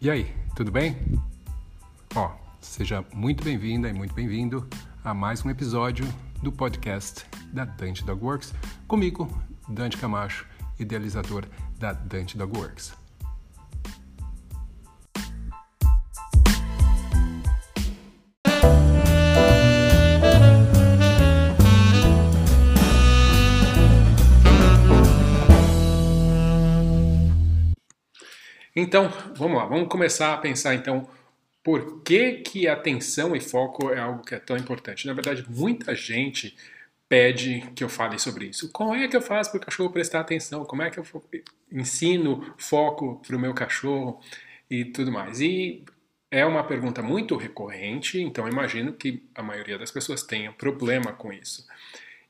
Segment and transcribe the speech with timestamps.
[0.00, 0.96] E aí, tudo bem?
[2.14, 4.64] Ó, seja muito bem-vinda e muito bem-vindo
[5.02, 6.06] a mais um episódio
[6.40, 8.54] do podcast da Dante Dog Works,
[8.86, 9.28] comigo,
[9.68, 10.46] Dante Camacho,
[10.78, 11.46] idealizador
[11.80, 12.92] da Dante Dog Works.
[28.80, 31.08] Então, vamos lá, vamos começar a pensar então
[31.64, 35.04] por que, que atenção e foco é algo que é tão importante.
[35.04, 36.56] Na verdade, muita gente
[37.08, 38.70] pede que eu fale sobre isso.
[38.70, 40.64] Como é que eu faço para o cachorro prestar atenção?
[40.64, 41.04] Como é que eu
[41.72, 44.20] ensino foco para o meu cachorro
[44.70, 45.40] e tudo mais?
[45.40, 45.82] E
[46.30, 51.32] é uma pergunta muito recorrente, então imagino que a maioria das pessoas tenha problema com
[51.32, 51.66] isso.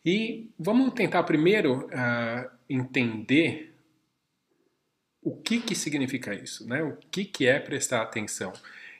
[0.02, 3.74] E vamos tentar primeiro uh, entender
[5.22, 6.82] o que, que significa isso, né?
[6.82, 8.52] O que, que é prestar atenção?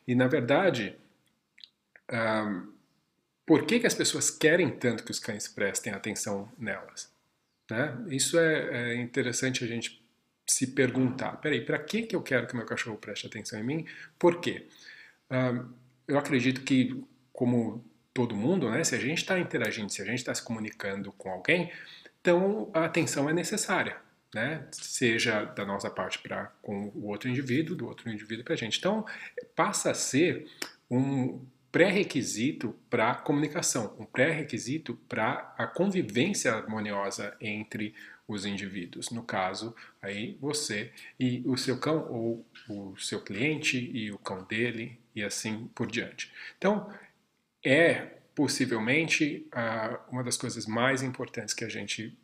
[0.06, 0.96] E na verdade,
[2.10, 2.72] um,
[3.46, 7.10] por que, que as pessoas querem tanto que os cães prestem atenção nelas?
[7.70, 7.96] Né?
[8.08, 10.02] Isso é, é interessante a gente
[10.46, 11.36] se perguntar.
[11.36, 13.86] Peraí, para que, que eu quero que meu cachorro preste atenção em mim?
[14.18, 14.66] Por quê?
[15.30, 15.72] Um,
[16.06, 20.18] eu acredito que, como todo mundo, né, se a gente está interagindo, se a gente
[20.18, 21.70] está se comunicando com alguém,
[22.20, 24.66] então a atenção é necessária né?
[24.72, 28.78] seja da nossa parte para com o outro indivíduo, do outro indivíduo para a gente.
[28.78, 29.06] Então,
[29.56, 30.46] passa a ser
[30.90, 37.94] um pré-requisito para a comunicação, um pré-requisito para a convivência harmoniosa entre
[38.26, 39.10] os indivíduos.
[39.10, 44.44] No caso, aí você e o seu cão, ou o seu cliente e o cão
[44.44, 46.32] dele, e assim por diante.
[46.56, 46.92] Então,
[47.64, 49.46] é possivelmente
[50.10, 52.17] uma das coisas mais importantes que a gente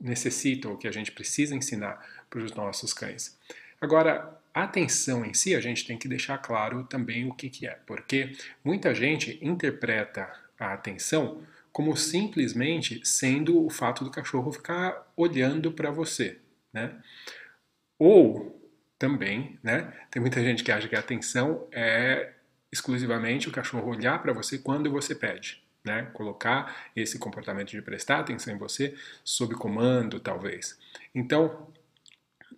[0.00, 3.38] necessita ou que a gente precisa ensinar para os nossos cães.
[3.80, 7.66] Agora, a atenção em si, a gente tem que deixar claro também o que, que
[7.66, 15.12] é, porque muita gente interpreta a atenção como simplesmente sendo o fato do cachorro ficar
[15.16, 16.38] olhando para você,
[16.72, 16.96] né?
[17.98, 18.60] Ou
[18.98, 19.92] também, né?
[20.10, 22.32] Tem muita gente que acha que a atenção é
[22.72, 26.10] exclusivamente o cachorro olhar para você quando você pede né?
[26.12, 30.78] Colocar esse comportamento de prestar atenção em você sob comando, talvez.
[31.14, 31.68] Então,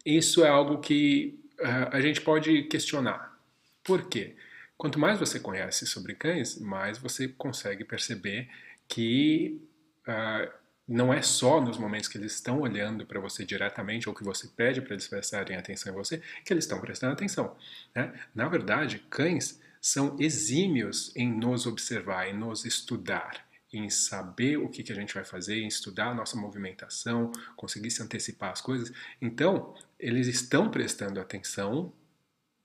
[0.04, 3.38] isso é algo que uh, a gente pode questionar.
[3.84, 4.36] Por quê?
[4.76, 8.48] Quanto mais você conhece sobre cães, mais você consegue perceber
[8.88, 9.60] que
[10.08, 10.50] uh,
[10.88, 14.48] não é só nos momentos que eles estão olhando para você diretamente ou que você
[14.48, 17.56] pede para eles prestarem atenção em você que eles estão prestando atenção.
[17.94, 18.12] Né?
[18.34, 24.82] Na verdade, cães são exímios em nos observar, em nos estudar, em saber o que,
[24.82, 28.92] que a gente vai fazer, em estudar a nossa movimentação, conseguir se antecipar as coisas.
[29.20, 31.92] Então, eles estão prestando atenção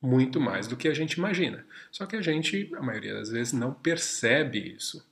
[0.01, 1.65] muito mais do que a gente imagina.
[1.91, 5.05] Só que a gente, a maioria das vezes, não percebe isso.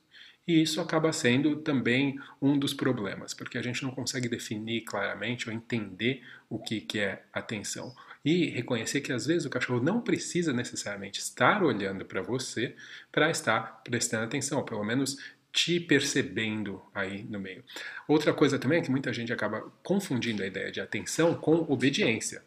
[0.45, 5.47] E isso acaba sendo também um dos problemas, porque a gente não consegue definir claramente
[5.47, 10.01] ou entender o que, que é atenção e reconhecer que às vezes o cachorro não
[10.01, 12.75] precisa necessariamente estar olhando para você
[13.11, 15.17] para estar prestando atenção, ou pelo menos
[15.51, 17.63] te percebendo aí no meio.
[18.07, 22.43] Outra coisa também é que muita gente acaba confundindo a ideia de atenção com obediência.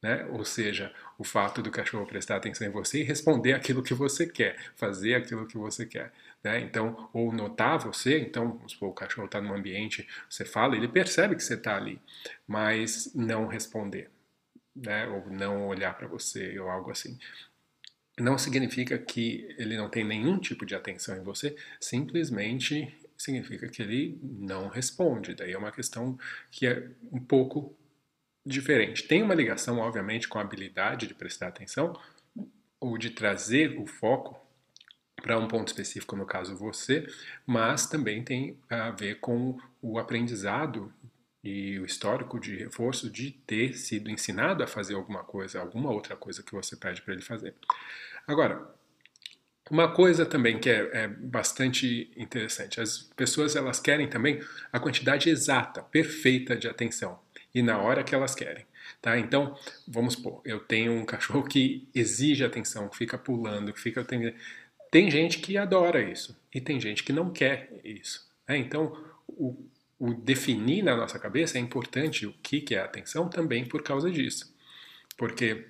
[0.00, 0.24] Né?
[0.30, 4.26] Ou seja, o fato do cachorro prestar atenção em você e responder aquilo que você
[4.26, 6.12] quer, fazer aquilo que você quer.
[6.42, 6.60] Né?
[6.60, 10.86] Então, ou notar você, então, vamos supor, o cachorro está num ambiente, você fala, ele
[10.86, 12.00] percebe que você está ali,
[12.46, 14.08] mas não responder
[14.74, 17.18] né, ou não olhar para você ou algo assim.
[18.18, 23.82] Não significa que ele não tem nenhum tipo de atenção em você, simplesmente significa que
[23.82, 25.34] ele não responde.
[25.34, 26.18] Daí é uma questão
[26.50, 27.76] que é um pouco
[28.44, 29.06] diferente.
[29.06, 31.98] Tem uma ligação, obviamente, com a habilidade de prestar atenção
[32.80, 34.40] ou de trazer o foco
[35.20, 37.06] para um ponto específico, no caso você,
[37.44, 40.92] mas também tem a ver com o aprendizado
[41.42, 46.16] e o histórico de reforço de ter sido ensinado a fazer alguma coisa, alguma outra
[46.16, 47.54] coisa que você pede para ele fazer.
[48.26, 48.74] Agora,
[49.70, 54.40] uma coisa também que é, é, bastante interessante, as pessoas elas querem também
[54.72, 57.18] a quantidade exata, perfeita de atenção
[57.54, 58.66] e na hora que elas querem.
[59.00, 59.18] Tá?
[59.18, 59.56] Então,
[59.86, 64.02] vamos supor, eu tenho um cachorro que exige atenção, que fica pulando, que fica.
[64.02, 64.34] Tem,
[64.90, 68.26] tem gente que adora isso e tem gente que não quer isso.
[68.48, 68.56] Né?
[68.56, 68.96] Então,
[69.28, 69.68] o
[69.98, 74.10] o definir na nossa cabeça é importante o que, que é atenção também por causa
[74.10, 74.54] disso.
[75.16, 75.66] Porque,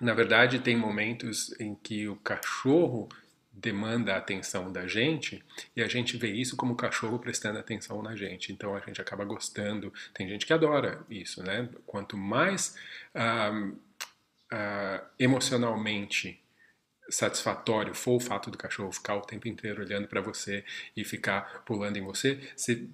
[0.00, 3.08] na verdade, tem momentos em que o cachorro
[3.52, 5.44] demanda a atenção da gente
[5.76, 8.52] e a gente vê isso como o cachorro prestando atenção na gente.
[8.52, 9.92] Então a gente acaba gostando.
[10.12, 11.68] Tem gente que adora isso, né?
[11.86, 12.76] Quanto mais
[13.14, 13.78] uh,
[15.18, 16.43] emocionalmente
[17.08, 20.64] satisfatório for o fato do cachorro ficar o tempo inteiro olhando para você
[20.96, 22.40] e ficar pulando em você,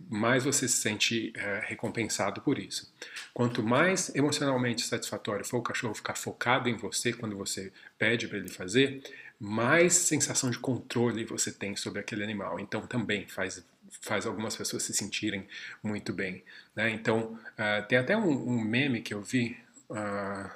[0.08, 2.92] mais você se sente é, recompensado por isso.
[3.32, 8.38] Quanto mais emocionalmente satisfatório for o cachorro ficar focado em você quando você pede para
[8.38, 9.02] ele fazer,
[9.38, 12.60] mais sensação de controle você tem sobre aquele animal.
[12.60, 13.64] Então também faz
[14.02, 15.48] faz algumas pessoas se sentirem
[15.82, 16.44] muito bem.
[16.76, 16.90] Né?
[16.90, 19.56] Então uh, tem até um, um, meme que eu vi
[19.88, 20.48] uh,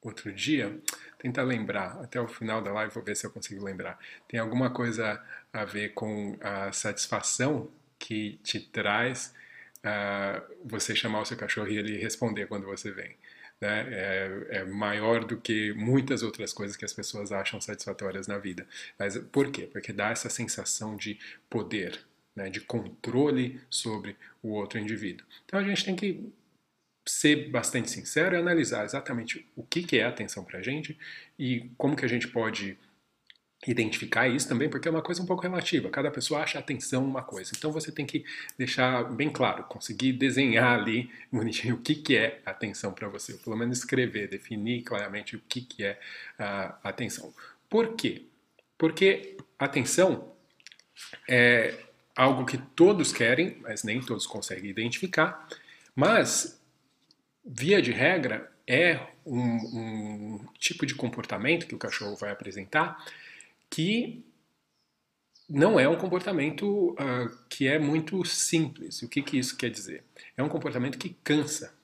[0.00, 0.74] outro dia
[1.20, 3.98] tentar lembrar, até o final da live vou ver se eu consigo lembrar.
[4.26, 5.22] Tem alguma coisa
[5.52, 9.34] a ver com a satisfação que te traz
[9.80, 13.16] uh, você chamar o seu cachorro e ele responder quando você vem.
[13.60, 13.86] Né?
[13.90, 18.66] É, é, maior do que muitas outras coisas que as pessoas acham satisfatórias na vida.
[18.98, 19.68] Mas por quê?
[19.70, 21.18] Porque dá essa sensação de
[21.50, 22.00] poder,
[22.34, 22.48] né?
[22.48, 25.26] de controle sobre o outro indivíduo.
[25.44, 26.32] Então a gente tem que
[27.06, 30.98] ser bastante sincero e analisar exatamente o que, que é atenção para a gente
[31.38, 32.78] e como que a gente pode
[33.66, 35.90] identificar isso também, porque é uma coisa um pouco relativa.
[35.90, 37.52] Cada pessoa acha atenção uma coisa.
[37.54, 38.24] Então você tem que
[38.56, 43.56] deixar bem claro, conseguir desenhar ali bonitinho o que, que é atenção para você, pelo
[43.56, 46.00] menos escrever, definir claramente o que, que é
[46.38, 47.34] a atenção.
[47.68, 48.22] Por quê?
[48.78, 50.32] Porque atenção
[51.28, 51.74] é
[52.16, 55.46] algo que todos querem, mas nem todos conseguem identificar.
[55.94, 56.59] Mas
[57.44, 63.04] via de regra, é um, um, tipo de comportamento que o cachorro vai apresentar
[63.68, 64.24] que
[65.48, 69.02] não é um comportamento uh, que é muito simples.
[69.02, 70.04] O que, que isso quer dizer?
[70.36, 71.74] É um comportamento que cansa.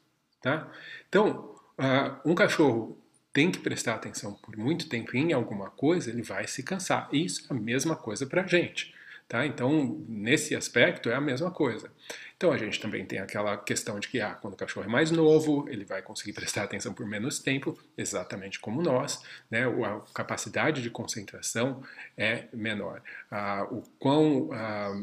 [0.40, 0.70] Tá?
[1.08, 2.96] Então, uh, um cachorro
[3.32, 7.08] tem que prestar atenção por muito tempo em alguma coisa, ele vai se cansar.
[7.12, 8.94] Isso é a mesma coisa para a gente.
[9.28, 9.44] Tá?
[9.44, 11.90] Então, nesse aspecto, é a mesma coisa.
[12.36, 15.10] Então, a gente também tem aquela questão de que, ah, quando o cachorro é mais
[15.10, 19.64] novo, ele vai conseguir prestar atenção por menos tempo, exatamente como nós, né?
[19.64, 21.82] a capacidade de concentração
[22.14, 23.02] é menor.
[23.30, 24.94] Ah, o quão ah,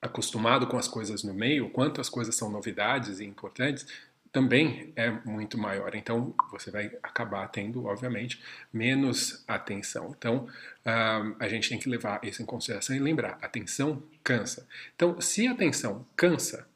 [0.00, 3.86] acostumado com as coisas no meio, quanto as coisas são novidades e importantes,
[4.32, 5.94] também é muito maior.
[5.94, 8.42] Então, você vai acabar tendo, obviamente,
[8.72, 10.14] menos atenção.
[10.16, 10.46] Então,
[10.86, 14.66] uh, a gente tem que levar isso em consideração e lembrar: atenção cansa.
[14.96, 16.66] Então, se atenção cansa,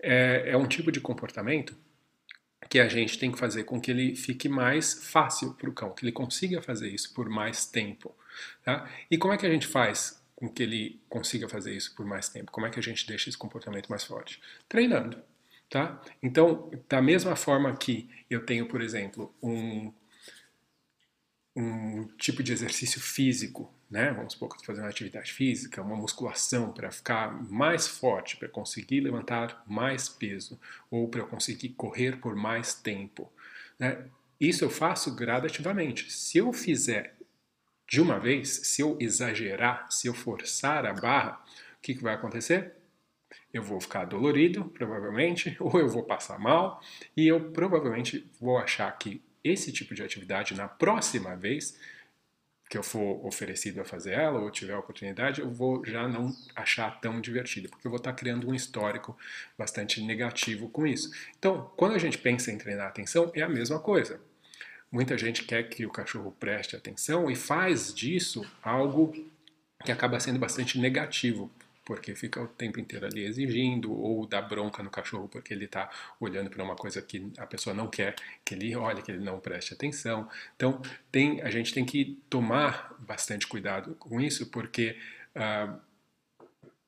[0.00, 1.76] é, é um tipo de comportamento
[2.68, 5.94] que a gente tem que fazer com que ele fique mais fácil para o cão,
[5.94, 8.14] que ele consiga fazer isso por mais tempo.
[8.64, 8.90] Tá?
[9.10, 12.28] E como é que a gente faz com que ele consiga fazer isso por mais
[12.28, 12.52] tempo?
[12.52, 14.40] Como é que a gente deixa esse comportamento mais forte?
[14.68, 15.16] Treinando.
[15.70, 16.00] Tá?
[16.22, 19.92] Então, da mesma forma que eu tenho, por exemplo, um,
[21.54, 24.10] um tipo de exercício físico, né?
[24.12, 28.48] vamos supor que eu fazendo uma atividade física, uma musculação para ficar mais forte, para
[28.48, 30.58] conseguir levantar mais peso,
[30.90, 33.30] ou para conseguir correr por mais tempo.
[33.78, 34.06] Né?
[34.40, 36.10] Isso eu faço gradativamente.
[36.10, 37.14] Se eu fizer
[37.86, 41.44] de uma vez, se eu exagerar, se eu forçar a barra,
[41.78, 42.77] o que, que vai acontecer?
[43.52, 46.82] Eu vou ficar dolorido, provavelmente, ou eu vou passar mal,
[47.16, 51.78] e eu provavelmente vou achar que esse tipo de atividade, na próxima vez
[52.68, 56.34] que eu for oferecido a fazer ela, ou tiver a oportunidade, eu vou já não
[56.54, 59.16] achar tão divertido, porque eu vou estar criando um histórico
[59.56, 61.10] bastante negativo com isso.
[61.38, 64.20] Então, quando a gente pensa em treinar atenção, é a mesma coisa.
[64.92, 69.14] Muita gente quer que o cachorro preste atenção e faz disso algo
[69.82, 71.50] que acaba sendo bastante negativo
[71.88, 75.90] porque fica o tempo inteiro ali exigindo, ou dá bronca no cachorro porque ele está
[76.20, 78.14] olhando para uma coisa que a pessoa não quer
[78.44, 80.28] que ele olhe, que ele não preste atenção.
[80.54, 84.98] Então, tem, a gente tem que tomar bastante cuidado com isso, porque
[85.34, 85.80] uh,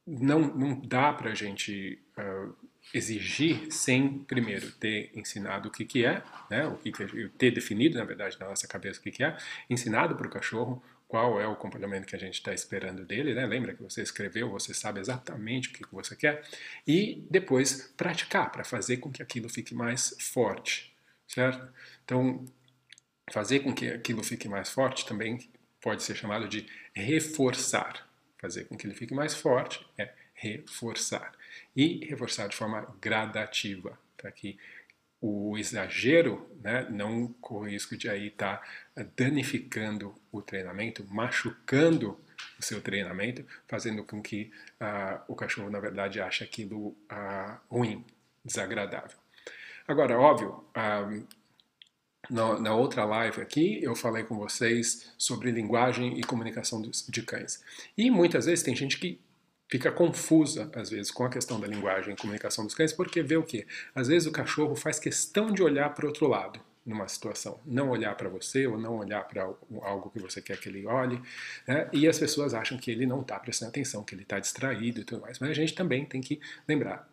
[0.07, 2.55] não, não dá para a gente uh,
[2.93, 7.97] exigir sem primeiro ter ensinado o que, que é, né, o que, que ter definido,
[7.97, 9.35] na verdade, na nossa cabeça o que, que é,
[9.71, 13.45] ensinado para o cachorro qual é o comportamento que a gente está esperando dele, né?
[13.45, 16.45] Lembra que você escreveu, você sabe exatamente o que, você quer,
[16.87, 20.95] e depois praticar para fazer com que aquilo fique mais forte,
[21.27, 21.69] certo?
[22.05, 22.47] Então,
[23.29, 25.51] fazer com que aquilo fique mais forte também
[25.81, 26.65] pode ser chamado de
[26.95, 28.09] reforçar.
[28.39, 31.33] Fazer com que ele fique mais forte é reforçar.
[31.75, 34.57] E reforçar de forma gradativa, para que
[35.21, 38.59] o exagero né, não corre o risco de aí estar
[38.95, 42.19] tá danificando o treinamento, machucando
[42.59, 44.51] o seu treinamento, fazendo com que
[44.81, 48.05] uh, o cachorro, na verdade, ache aquilo uh, ruim,
[48.45, 49.19] desagradável.
[49.87, 51.27] Agora, óbvio, uh,
[52.31, 57.63] na, na, outra live aqui eu falei com vocês sobre linguagem e comunicação de cães.
[57.97, 59.21] E muitas vezes tem gente que
[59.71, 63.37] fica confusa, às vezes, com a questão da linguagem e comunicação dos cães, porque vê
[63.37, 63.67] o quê?
[63.95, 66.61] Às vezes o cachorro faz questão de olhar para o outro lado.
[66.85, 69.43] numa situação, não olhar para você ou não olhar para
[69.83, 71.21] algo que você quer que ele olhe,
[71.69, 71.89] né?
[71.93, 75.05] e as pessoas acham que ele não está prestando atenção, que ele está distraído e
[75.05, 75.39] tudo mais.
[75.39, 77.09] Mas a gente também tem que lembrar,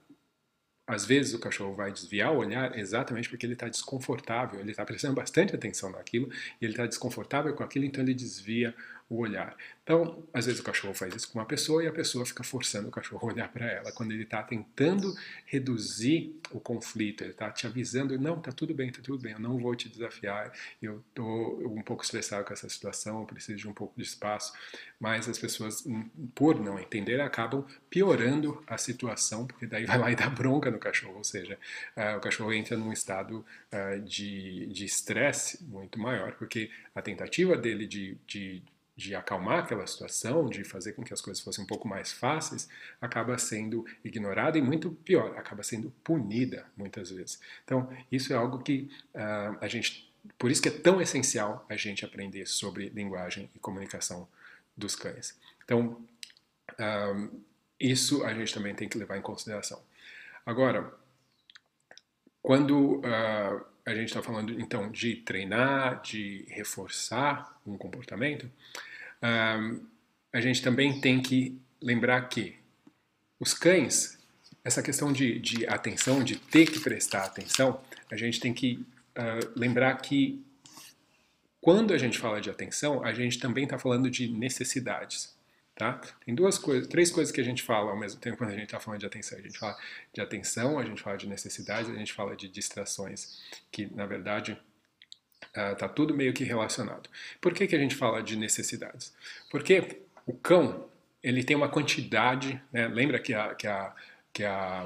[0.88, 4.86] às vezes o cachorro vai desviar o olhar exatamente porque ele está desconfortável, ele está
[4.86, 8.74] prestando bastante atenção naquilo e ele está desconfortável com aquilo, então ele desvia
[9.10, 9.56] o olhar.
[9.84, 12.90] Então, às vezes o cachorro faz isso com uma pessoa e a pessoa fica forçando
[12.90, 17.50] o cachorro a olhar para ela, quando ele está tentando reduzir o conflito, ele está
[17.50, 21.02] te avisando, não, está tudo bem, está tudo bem, eu não vou te desafiar, eu
[21.08, 24.52] estou um pouco estressado com essa situação, eu preciso de um pouco de espaço,
[25.00, 30.12] mas as pessoas, hum, por não entender, acabam piorando a situação, porque daí vai lá
[30.12, 31.58] e dá bronca no cachorro, ou seja,
[31.96, 37.88] uh, o cachorro entra num estado uh, de estresse muito maior, porque a tentativa dele
[37.88, 38.62] de, de
[38.98, 42.68] de acalmar aquela situação, de fazer com que as coisas fossem um pouco mais fáceis,
[43.00, 47.40] acaba sendo ignorada e muito pior, acaba sendo punida muitas vezes.
[47.64, 51.78] Então, isso é algo que uh, a gente, por isso que é tão essencial a
[51.78, 54.28] gente aprender sobre linguagem e comunicação
[54.76, 55.38] dos cães.
[55.64, 56.04] Então,
[56.72, 57.42] uh,
[57.80, 59.80] isso a gente também tem que levar em consideração.
[60.44, 60.92] Agora,
[62.42, 68.52] quando uh, a gente está falando então de treinar, de reforçar um comportamento,
[69.22, 72.58] a gente também tem que lembrar que
[73.40, 74.20] os cães,
[74.62, 78.86] essa questão de, de atenção, de ter que prestar atenção, a gente tem que
[79.18, 80.44] uh, lembrar que
[81.62, 85.37] quando a gente fala de atenção, a gente também está falando de necessidades.
[85.78, 86.02] Tá?
[86.26, 88.64] Tem duas coisas, três coisas que a gente fala ao mesmo tempo quando a gente
[88.64, 89.38] está falando de atenção.
[89.38, 89.78] A gente fala
[90.12, 93.40] de atenção, a gente fala de necessidades, a gente fala de distrações,
[93.72, 94.60] que na verdade
[95.56, 97.08] está uh, tudo meio que relacionado.
[97.40, 99.14] Por que, que a gente fala de necessidades?
[99.52, 100.90] Porque o cão
[101.22, 102.88] ele tem uma quantidade, né?
[102.88, 103.94] lembra que a, que a,
[104.34, 104.84] que a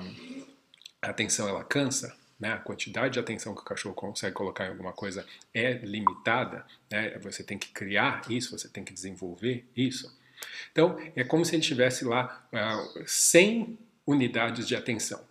[1.01, 2.19] atenção ela cansa?
[2.37, 6.65] Né, a quantidade de atenção que o cachorro consegue colocar em alguma coisa é limitada,
[6.89, 10.11] né, você tem que criar isso, você tem que desenvolver isso.
[10.71, 15.21] Então, é como se ele tivesse lá uh, ah, 100 unidades de atenção.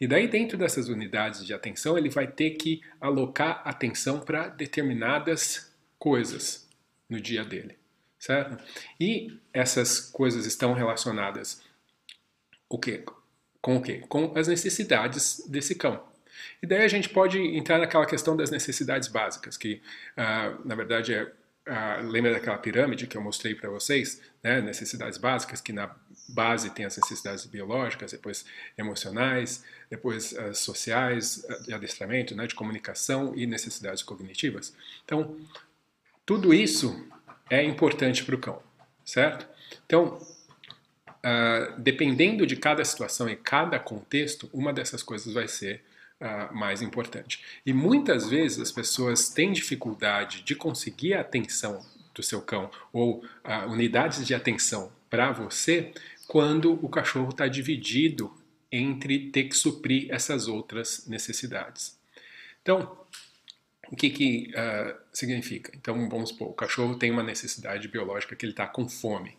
[0.00, 5.72] E daí, dentro dessas unidades de atenção, ele vai ter que alocar atenção para determinadas
[5.98, 6.68] coisas
[7.08, 7.78] no dia dele,
[8.18, 8.62] certo?
[9.00, 11.62] E essas coisas estão relacionadas
[12.68, 13.04] o quê?
[13.64, 14.02] com o quê?
[14.10, 16.04] Com as necessidades desse cão.
[16.62, 19.80] E daí a gente pode entrar naquela questão das necessidades básicas, que
[20.18, 21.32] uh, na verdade é
[21.66, 24.60] ah, lembra daquela pirâmide que eu mostrei para vocês, né?
[24.60, 25.94] necessidades básicas, que na
[26.28, 28.44] base tem as necessidades biológicas, depois
[28.76, 32.46] emocionais, depois as sociais, de adestramento, né?
[32.46, 34.74] de comunicação e necessidades cognitivas.
[35.04, 35.38] Então,
[36.26, 37.08] tudo isso
[37.48, 38.62] é importante para o cão,
[39.04, 39.46] certo?
[39.86, 40.18] Então,
[41.08, 45.82] uh, dependendo de cada situação e cada contexto, uma dessas coisas vai ser
[46.24, 47.44] uh, mais importante.
[47.64, 53.18] E muitas vezes as pessoas têm dificuldade de conseguir a atenção do seu cão ou
[53.18, 55.92] uh, unidades de atenção para você
[56.26, 58.32] quando o cachorro está dividido
[58.72, 61.96] entre ter que suprir essas outras necessidades.
[62.62, 62.98] Então,
[63.90, 65.70] o que, que uh, significa?
[65.76, 69.36] Então, vamos supor, o cachorro tem uma necessidade biológica que ele está com fome,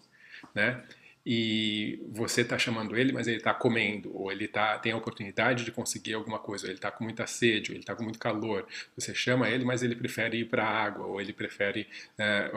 [0.53, 0.83] né?
[1.25, 5.65] E você está chamando ele, mas ele está comendo, ou ele tá, tem a oportunidade
[5.65, 8.20] de conseguir alguma coisa, ou ele está com muita sede, ou ele está com muito
[8.20, 8.67] calor.
[8.96, 12.51] Você chama ele, mas ele prefere ir para a água, ou ele prefere é,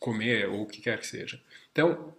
[0.00, 1.40] comer, ou o que quer que seja.
[1.70, 2.12] Então,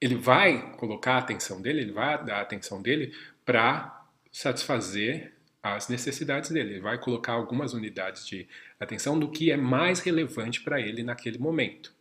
[0.00, 3.12] ele vai colocar a atenção dele, ele vai dar a atenção dele
[3.44, 5.32] para satisfazer
[5.62, 6.74] as necessidades dele.
[6.74, 8.48] Ele vai colocar algumas unidades de
[8.80, 11.92] atenção no que é mais relevante para ele naquele momento,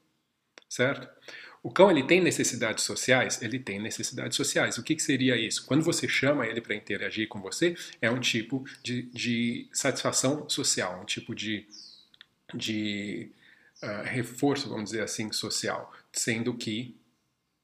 [0.67, 1.07] certo?
[1.63, 3.41] O cão ele tem necessidades sociais?
[3.41, 4.77] Ele tem necessidades sociais.
[4.77, 5.65] O que, que seria isso?
[5.65, 10.99] Quando você chama ele para interagir com você, é um tipo de, de satisfação social,
[10.99, 11.67] um tipo de,
[12.53, 13.29] de
[13.83, 16.97] uh, reforço, vamos dizer assim, social, sendo que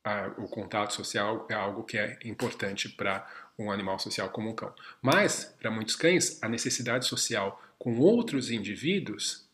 [0.05, 3.27] uh, o contato social é algo que é importante para
[3.57, 4.73] um animal social como um cão.
[5.01, 9.47] Mas, para muitos cães, a necessidade social com outros indivíduos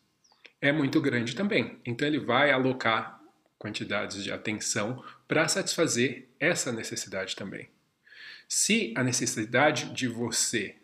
[0.61, 1.79] é muito grande também.
[1.85, 3.22] Então ele vai alocar
[3.63, 7.69] quantidades de atenção para satisfazer essa necessidade também.
[8.45, 10.75] Se a necessidade de você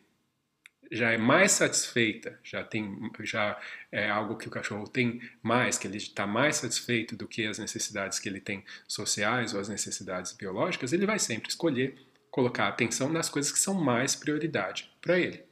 [0.89, 3.59] já é mais satisfeita, já tem, já
[3.91, 7.59] é algo que o cachorro tem mais, que ele está mais satisfeito do que as
[7.59, 11.99] necessidades que ele tem sociais ou as necessidades biológicas, ele vai sempre escolher
[12.31, 15.43] colocar atenção nas coisas que são mais prioridade para ele.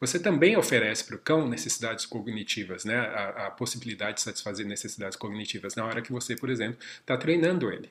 [0.00, 2.96] Você também oferece para o cão necessidades cognitivas, né?
[2.98, 7.70] A, a, possibilidade de satisfazer necessidades cognitivas na hora que você, por exemplo, está treinando
[7.70, 7.90] ele,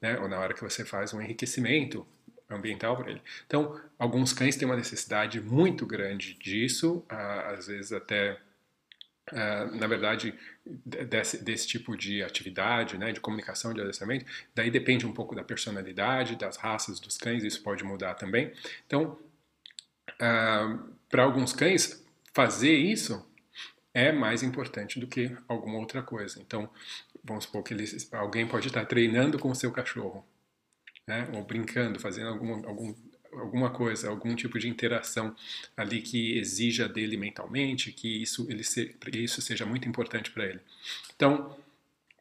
[0.00, 0.18] né?
[0.18, 2.06] Ou na hora que você faz um enriquecimento
[2.50, 3.22] ambiental para ele.
[3.46, 8.38] Então, alguns cães têm uma necessidade muito grande disso, às vezes até
[9.72, 10.34] na verdade,
[10.64, 15.42] desse, desse, tipo de atividade, né, de comunicação, de adestramento, daí depende um pouco da
[15.42, 18.52] personalidade, das raças dos cães, isso pode mudar também.
[18.86, 19.18] Então,
[21.14, 23.24] para alguns cães, fazer isso
[23.94, 26.40] é mais importante do que alguma outra coisa.
[26.40, 26.68] Então,
[27.22, 27.72] vamos supor que
[28.10, 30.26] alguém pode estar treinando com o seu cachorro,
[31.06, 32.94] né, ou brincando, fazendo algum, algum
[33.32, 35.36] alguma coisa, algum tipo de interação
[35.76, 40.60] ali que exija dele mentalmente, que isso, ele se, isso seja muito importante para ele.
[41.14, 41.56] Então,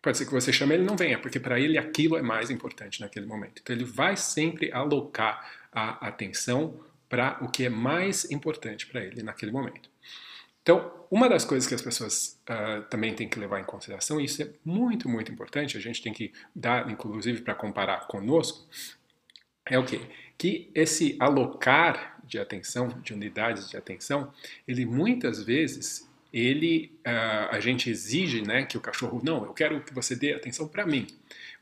[0.04, 3.02] pode ser que você chame ele não venha, porque para ele aquilo é mais importante
[3.02, 3.60] naquele momento.
[3.60, 6.80] Então, ele vai sempre alocar a atenção
[7.14, 9.88] para o que é mais importante para ele naquele momento.
[10.64, 14.26] Então, uma das coisas que as pessoas uh, também têm que levar em consideração, e
[14.26, 18.68] isso é muito, muito importante, a gente tem que dar, inclusive, para comparar conosco,
[19.64, 20.02] é o quê?
[20.40, 24.34] Que esse alocar de atenção, de unidades de atenção,
[24.68, 29.84] ele muitas vezes ele uh, a gente exige né, que o cachorro, não, eu quero
[29.84, 31.06] que você dê atenção para mim.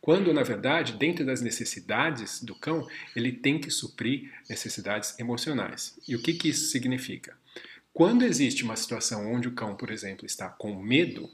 [0.02, 5.96] Quando, na verdade, dentro das necessidades do cão, ele tem que suprir necessidades emocionais.
[6.08, 7.38] E o que, que isso significa?
[7.94, 11.30] Quando existe uma situação onde o cão, por exemplo, está com medo,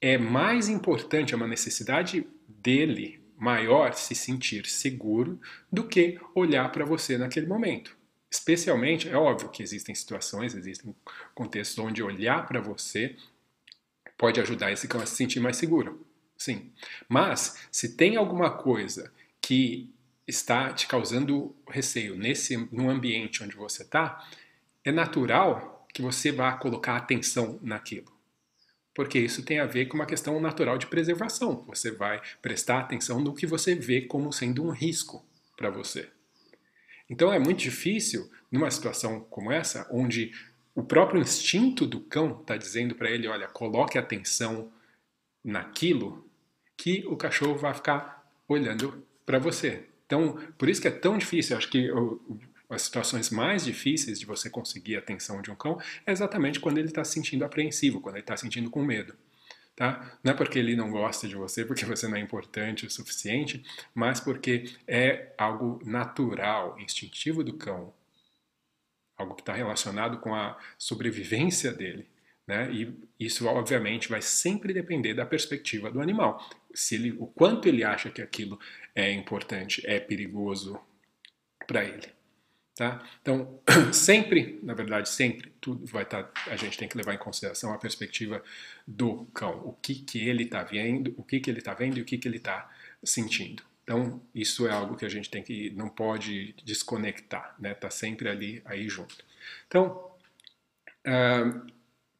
[0.00, 5.40] é mais importante, é uma necessidade dele maior se sentir seguro
[5.72, 7.96] do que olhar para você naquele momento.
[8.30, 10.94] Especialmente, é óbvio que existem situações, existem
[11.34, 13.16] contextos onde olhar para você
[14.16, 16.05] pode ajudar esse cão a se sentir mais seguro.
[16.36, 16.70] Sim.
[17.08, 19.90] Mas, se tem alguma coisa que
[20.26, 24.28] está te causando receio nesse no ambiente onde você está,
[24.84, 28.16] é natural que você vá colocar atenção naquilo
[28.96, 31.62] porque isso tem a ver com uma questão natural de preservação.
[31.66, 35.22] Você vai prestar atenção no que você vê como sendo um risco
[35.54, 36.08] para você.
[37.08, 40.32] Então é muito difícil, numa situação como essa, onde
[40.74, 44.72] o próprio instinto do cão está dizendo para ele: olha, coloque atenção
[45.44, 46.25] naquilo,
[46.76, 49.86] que o cachorro vai ficar olhando para você.
[50.06, 51.56] Então, por isso que é tão difícil.
[51.56, 51.90] Acho que
[52.68, 56.78] as situações mais difíceis de você conseguir a atenção de um cão é exatamente quando
[56.78, 59.14] ele está se sentindo apreensivo, quando ele está se sentindo com medo.
[59.74, 60.18] Tá?
[60.24, 63.62] Não é porque ele não gosta de você, porque você não é importante o suficiente,
[63.94, 67.92] mas porque é algo natural, instintivo do cão,
[69.18, 72.08] algo que está relacionado com a sobrevivência dele.
[72.46, 72.70] Né?
[72.72, 76.48] E isso, obviamente, vai sempre depender da perspectiva do animal.
[76.72, 78.58] Se ele, o quanto ele acha que aquilo
[78.94, 80.78] é importante, é perigoso
[81.66, 82.08] para ele.
[82.76, 83.02] Tá?
[83.22, 83.58] Então,
[83.92, 87.72] sempre, na verdade, sempre, tudo vai estar, tá, a gente tem que levar em consideração
[87.72, 88.44] a perspectiva
[88.86, 92.02] do cão, o que, que ele está vendo, o que, que ele está vendo e
[92.02, 92.70] o que, que ele está
[93.02, 93.62] sentindo.
[93.82, 97.72] Então, isso é algo que a gente tem que, não pode desconectar, né?
[97.72, 99.24] Tá sempre ali, aí junto.
[99.68, 100.10] Então,
[101.06, 101.66] uh,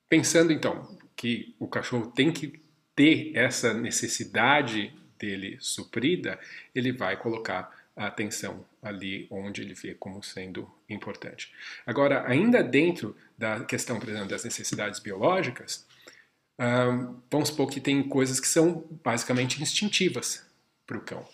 [0.09, 2.61] pensando então que o cachorro tem que
[2.95, 6.39] ter essa necessidade dele suprida,
[6.75, 11.53] ele vai colocar a atenção ali onde ele vê como sendo importante.
[11.87, 15.87] Agora, ainda dentro da questão, por exemplo, das necessidades biológicas,
[16.59, 20.47] um, vamos supor que tem coisas que são basicamente instintivas
[20.87, 21.27] para o cão,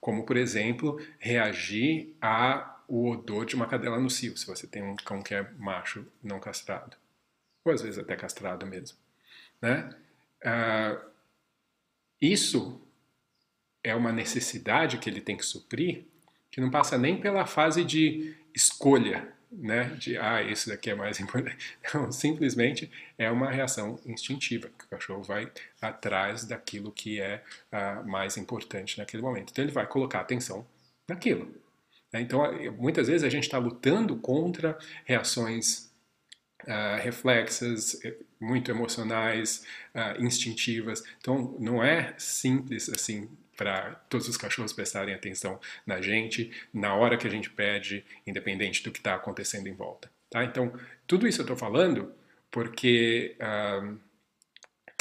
[0.00, 4.96] como, por exemplo, reagir ao odor de uma cadela no cio, se você tem um
[4.96, 6.96] cão que é macho não castrado,
[7.68, 8.98] ou às vezes até castrado mesmo.
[9.60, 9.90] Né?
[10.42, 11.08] Uh,
[12.20, 12.80] isso
[13.82, 16.04] é uma necessidade que ele tem que suprir,
[16.50, 19.84] que não passa nem pela fase de escolha, né?
[19.98, 21.78] De, ah, esse daqui é mais importante.
[21.94, 25.50] Não, simplesmente é uma reação instintiva, que o cachorro vai
[25.80, 29.50] atrás daquilo que é ah, mais importante naquele momento.
[29.50, 30.66] Então ele vai colocar atenção
[31.06, 31.46] naquilo.
[32.12, 32.20] Né?
[32.20, 32.40] Então,
[32.76, 35.87] muitas vezes a gente está lutando contra reações
[36.68, 41.02] Uh, reflexas, eh, muito emocionais, uh, instintivas.
[41.18, 43.26] Então, não é simples assim
[43.56, 48.84] para todos os cachorros prestarem atenção na gente, na hora que a gente pede, independente
[48.84, 50.10] do que está acontecendo em volta.
[50.30, 50.44] Tá?
[50.44, 50.72] Então,
[51.06, 52.12] tudo isso eu estou falando
[52.50, 53.98] porque uh,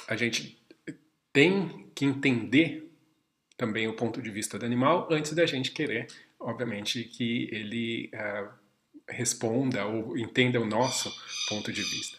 [0.08, 0.58] a gente
[1.32, 2.90] tem que entender
[3.56, 6.08] também o ponto de vista do animal antes da gente querer,
[6.40, 8.50] obviamente, que ele uh,
[9.10, 11.14] responda ou entenda o nosso
[11.48, 12.18] ponto de vista.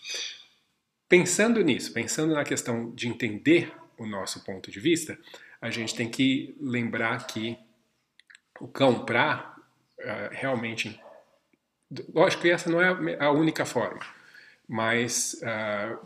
[1.08, 5.18] Pensando nisso, pensando na questão de entender o nosso ponto de vista,
[5.60, 7.58] a gente tem que lembrar que
[8.60, 9.56] o cão pra
[9.98, 11.00] uh, realmente
[12.12, 14.00] lógico que essa não é a única forma
[14.66, 15.98] mas uh,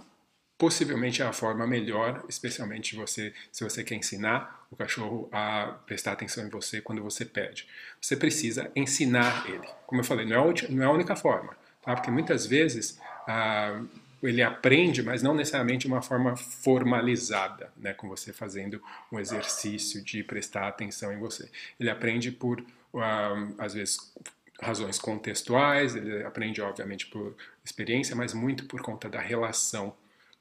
[0.56, 6.12] possivelmente é a forma melhor especialmente você se você quer ensinar o cachorro a prestar
[6.12, 7.68] atenção em você quando você pede
[8.00, 11.94] você precisa ensinar ele como eu falei não é, não é a única forma tá?
[11.94, 13.86] porque muitas vezes uh,
[14.22, 18.80] ele aprende, mas não necessariamente de uma forma formalizada, né, com você fazendo
[19.10, 21.50] um exercício de prestar atenção em você.
[21.78, 24.14] Ele aprende por, uh, às vezes,
[24.60, 29.94] razões contextuais, ele aprende, obviamente, por experiência, mas muito por conta da relação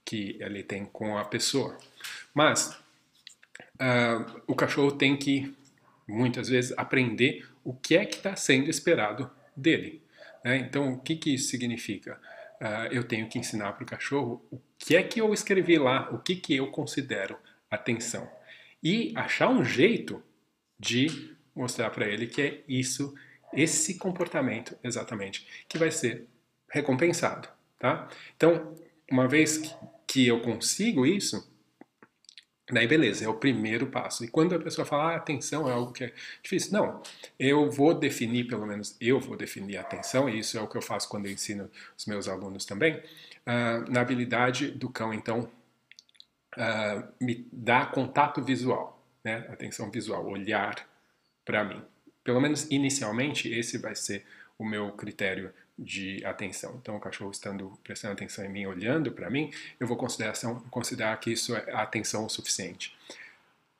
[0.05, 1.75] que ele tem com a pessoa.
[2.33, 2.77] Mas
[3.76, 5.56] uh, o cachorro tem que,
[6.08, 10.02] muitas vezes, aprender o que é que está sendo esperado dele.
[10.43, 10.58] Né?
[10.58, 12.19] Então, o que, que isso significa?
[12.62, 16.10] Uh, eu tenho que ensinar para o cachorro o que é que eu escrevi lá,
[16.12, 17.38] o que, que eu considero
[17.69, 18.30] atenção.
[18.84, 20.21] E achar um jeito
[20.80, 23.13] de mostrar para ele que é isso,
[23.54, 26.28] esse comportamento exatamente, que vai ser
[26.69, 27.47] recompensado.
[27.78, 28.08] Tá?
[28.36, 28.76] Então,
[29.12, 29.76] uma vez
[30.08, 31.50] que, eu consigo isso,
[32.71, 34.23] Daí beleza, é o primeiro passo.
[34.23, 37.01] E quando a pessoa fala, ah, atenção é algo que é difícil, não.
[37.38, 40.77] Eu vou definir, pelo menos eu vou definir a atenção, e isso é o que
[40.77, 45.49] eu faço quando eu ensino os meus alunos também, uh, na habilidade do cão, então,
[46.57, 49.45] uh, me dá contato visual, né?
[49.49, 50.88] atenção visual, olhar
[51.43, 51.81] para mim.
[52.23, 54.25] Pelo menos inicialmente, esse vai ser
[54.57, 56.77] o meu critério de atenção.
[56.79, 60.33] Então, o cachorro estando prestando atenção em mim, olhando para mim, eu vou considerar,
[60.69, 62.95] considerar que isso é atenção o suficiente.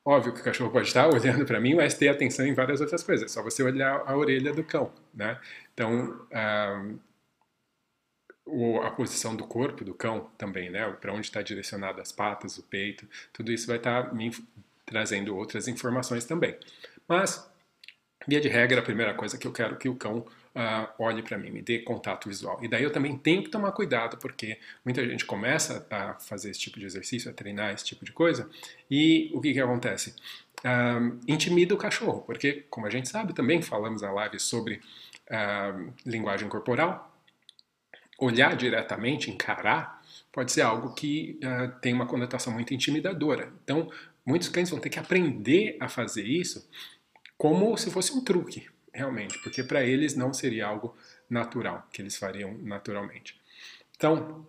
[0.04, 3.04] Óbvio que o cachorro pode estar olhando para mim, mas ter atenção em várias outras
[3.04, 3.30] coisas.
[3.32, 5.40] É só você olhar a orelha do cão, né?
[5.74, 6.84] Então, ah,
[8.84, 10.90] a posição do corpo do cão também, né?
[11.00, 14.32] Para onde está direcionado as patas, o peito, tudo isso vai estar tá me
[14.86, 16.58] trazendo outras informações também.
[17.08, 17.48] Mas,
[18.28, 21.38] via de regra, a primeira coisa que eu quero que o cão uh, olhe para
[21.38, 22.60] mim, me dê contato visual.
[22.62, 26.60] E daí eu também tenho que tomar cuidado, porque muita gente começa a fazer esse
[26.60, 28.50] tipo de exercício, a treinar esse tipo de coisa,
[28.90, 30.16] e o que, que acontece?
[30.60, 34.76] Uh, intimida o cachorro, porque, como a gente sabe, também falamos na live sobre
[35.30, 37.10] uh, linguagem corporal.
[38.20, 40.00] Olhar diretamente, encarar,
[40.32, 43.52] pode ser algo que uh, tem uma conotação muito intimidadora.
[43.64, 43.90] Então,
[44.24, 46.70] muitos cães vão ter que aprender a fazer isso
[47.36, 50.96] como se fosse um truque realmente, porque para eles não seria algo
[51.30, 53.40] natural, que eles fariam naturalmente.
[53.96, 54.46] Então,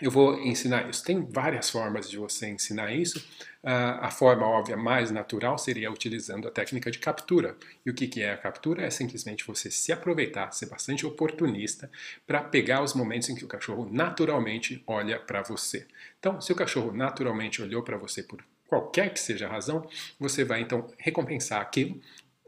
[0.00, 1.02] eu vou ensinar isso.
[1.02, 3.18] Tem várias formas de você ensinar isso.
[3.64, 7.56] Uh, a forma óbvia mais natural seria utilizando a técnica de captura.
[7.84, 8.86] E o que, que é a captura?
[8.86, 11.90] É simplesmente você se aproveitar, ser bastante oportunista
[12.24, 15.84] para pegar os momentos em que o cachorro naturalmente olha para você.
[16.20, 19.88] Então, se o cachorro naturalmente olhou para você por qualquer que seja a razão,
[20.20, 22.00] você vai então recompensar aquilo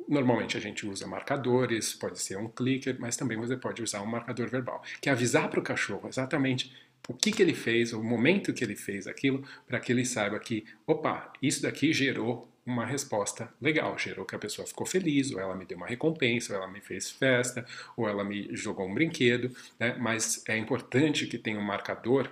[0.09, 4.07] Normalmente a gente usa marcadores, pode ser um clicker, mas também você pode usar um
[4.07, 6.75] marcador verbal, que é avisar para o cachorro exatamente
[7.09, 10.39] o que, que ele fez, o momento que ele fez aquilo, para que ele saiba
[10.39, 15.41] que, opa, isso daqui gerou uma resposta legal, gerou que a pessoa ficou feliz, ou
[15.41, 18.95] ela me deu uma recompensa, ou ela me fez festa, ou ela me jogou um
[18.95, 19.97] brinquedo, né?
[19.99, 22.31] mas é importante que tenha um marcador,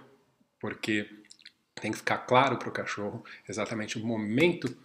[0.61, 1.09] porque
[1.81, 4.77] tem que ficar claro para o cachorro exatamente o momento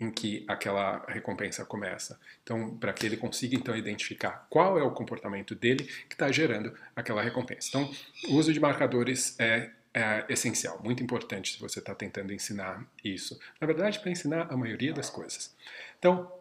[0.00, 2.18] em que aquela recompensa começa.
[2.42, 6.72] Então, para que ele consiga então identificar qual é o comportamento dele que está gerando
[6.94, 7.68] aquela recompensa.
[7.68, 7.90] Então,
[8.28, 13.38] o uso de marcadores é, é essencial, muito importante se você está tentando ensinar isso.
[13.60, 15.54] Na verdade, para ensinar a maioria das coisas.
[15.98, 16.32] Então,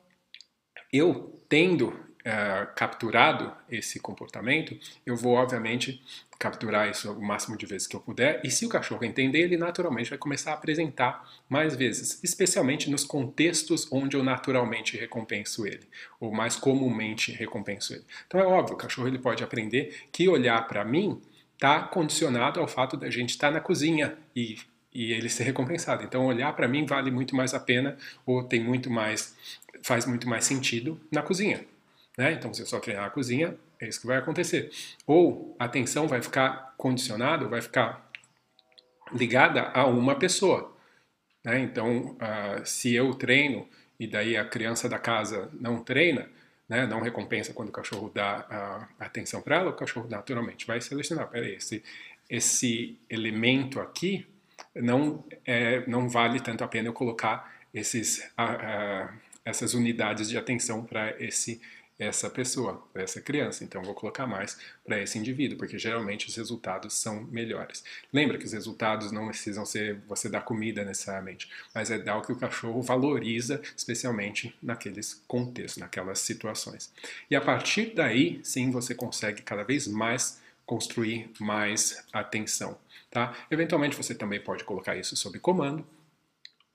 [0.93, 6.03] eu tendo é, capturado esse comportamento, eu vou obviamente
[6.37, 9.55] capturar isso o máximo de vezes que eu puder, e se o cachorro entender, ele
[9.55, 15.87] naturalmente vai começar a apresentar mais vezes, especialmente nos contextos onde eu naturalmente recompenso ele,
[16.19, 18.03] ou mais comumente recompenso ele.
[18.27, 21.21] Então é óbvio, o cachorro ele pode aprender que olhar para mim
[21.53, 24.57] está condicionado ao fato da gente estar tá na cozinha e
[24.93, 26.03] e ele ser recompensado.
[26.03, 29.35] Então olhar para mim vale muito mais a pena ou tem muito mais
[29.83, 31.63] faz muito mais sentido na cozinha.
[32.17, 32.33] Né?
[32.33, 34.71] Então, se eu só treinar na cozinha, é isso que vai acontecer.
[35.05, 38.09] Ou a atenção vai ficar condicionada, vai ficar
[39.13, 40.75] ligada a uma pessoa.
[41.45, 41.59] Né?
[41.59, 46.29] Então, uh, se eu treino e daí a criança da casa não treina,
[46.67, 50.81] né, não recompensa quando o cachorro dá uh, atenção para ela, o cachorro naturalmente vai
[50.81, 51.29] selecionar.
[51.29, 51.83] Peraí, esse,
[52.29, 54.27] esse elemento aqui
[54.75, 59.13] não, é, não vale tanto a pena eu colocar esses, uh,
[59.45, 61.61] essas unidades de atenção para esse
[61.99, 63.63] essa pessoa, essa criança.
[63.63, 67.83] Então, vou colocar mais para esse indivíduo, porque geralmente os resultados são melhores.
[68.13, 72.21] Lembra que os resultados não precisam ser você dar comida necessariamente, mas é dar o
[72.21, 76.93] que o cachorro valoriza, especialmente naqueles contextos, naquelas situações.
[77.29, 82.77] E a partir daí, sim, você consegue cada vez mais construir mais atenção.
[83.09, 83.35] Tá?
[83.49, 85.85] Eventualmente, você também pode colocar isso sob comando,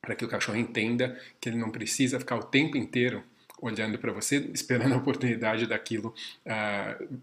[0.01, 3.23] para que o cachorro entenda que ele não precisa ficar o tempo inteiro
[3.62, 6.12] olhando para você, esperando a oportunidade daquilo
[6.44, 7.20] uh,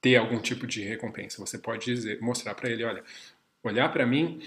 [0.00, 1.38] ter algum tipo de recompensa.
[1.38, 3.04] Você pode dizer, mostrar para ele, olha,
[3.62, 4.42] olhar para mim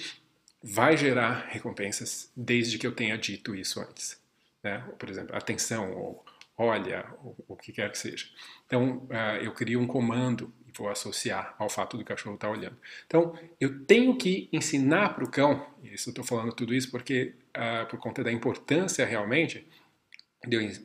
[0.62, 4.22] vai gerar recompensas desde que eu tenha dito isso antes.
[4.62, 4.84] Né?
[5.00, 6.26] Por exemplo, atenção, ou
[6.58, 8.28] olha, ou o que quer que seja.
[8.68, 12.54] Então, uh, eu crio um comando e vou associar ao fato do cachorro estar tá
[12.54, 12.78] olhando.
[13.08, 17.34] Então, eu tenho que ensinar para o cão, isso eu estou falando tudo isso porque,
[17.58, 19.66] uh, por conta da importância realmente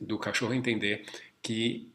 [0.01, 1.05] do cachorro entender
[1.41, 1.91] que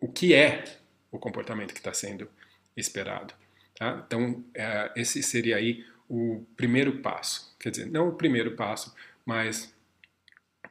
[0.00, 0.64] o que é
[1.10, 2.28] o comportamento que está sendo
[2.76, 3.34] esperado.
[3.78, 4.02] Tá?
[4.06, 7.54] Então, uh, esse seria aí o primeiro passo.
[7.58, 9.74] Quer dizer, não o primeiro passo, mas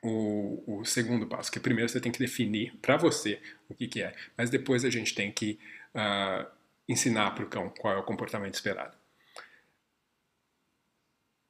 [0.01, 4.01] o, o segundo passo, que primeiro você tem que definir para você o que, que,
[4.01, 5.59] é, mas depois a gente tem que
[5.95, 6.45] uh,
[6.87, 8.95] ensinar para o cão qual é o comportamento esperado.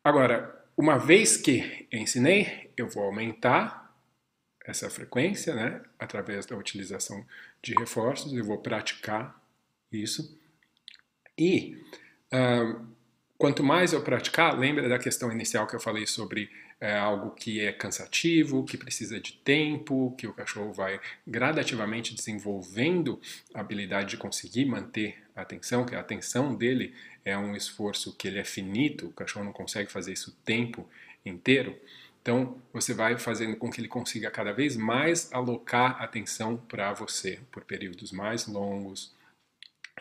[0.03, 3.84] Agora, uma vez que ensinei, eu vou aumentar
[4.67, 7.25] essa frequência, né, através da utilização
[7.61, 9.39] de reforços, eu vou praticar
[9.91, 10.37] isso.
[11.37, 11.77] E
[12.33, 12.85] uh,
[13.37, 16.49] quanto mais eu praticar, lembra da questão inicial que eu falei sobre
[16.79, 23.19] é algo que é cansativo, que precisa de tempo, que o cachorro vai gradativamente desenvolvendo
[23.53, 28.27] a habilidade de conseguir manter a atenção, que a atenção dele é um esforço que
[28.27, 30.87] ele é finito, o cachorro não consegue fazer isso o tempo
[31.25, 31.75] inteiro.
[32.25, 37.39] Então, você vai fazendo com que ele consiga cada vez mais alocar atenção para você
[37.51, 39.13] por períodos mais longos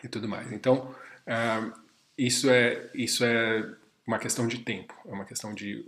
[0.03, 0.51] e tudo mais.
[0.51, 0.95] Então,
[1.27, 1.79] uh,
[2.17, 3.71] isso é isso é
[4.07, 5.85] uma questão de tempo, é uma questão de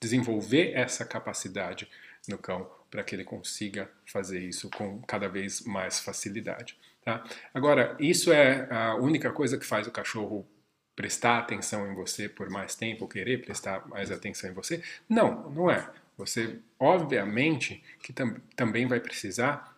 [0.00, 1.88] desenvolver essa capacidade
[2.28, 6.78] no cão para que ele consiga fazer isso com cada vez mais facilidade.
[7.04, 7.24] Tá?
[7.52, 10.46] Agora, isso é a única coisa que faz o cachorro
[10.94, 14.82] prestar atenção em você por mais tempo, querer prestar mais atenção em você?
[15.08, 15.88] Não, não é.
[16.16, 19.76] Você, obviamente, que tam também vai precisar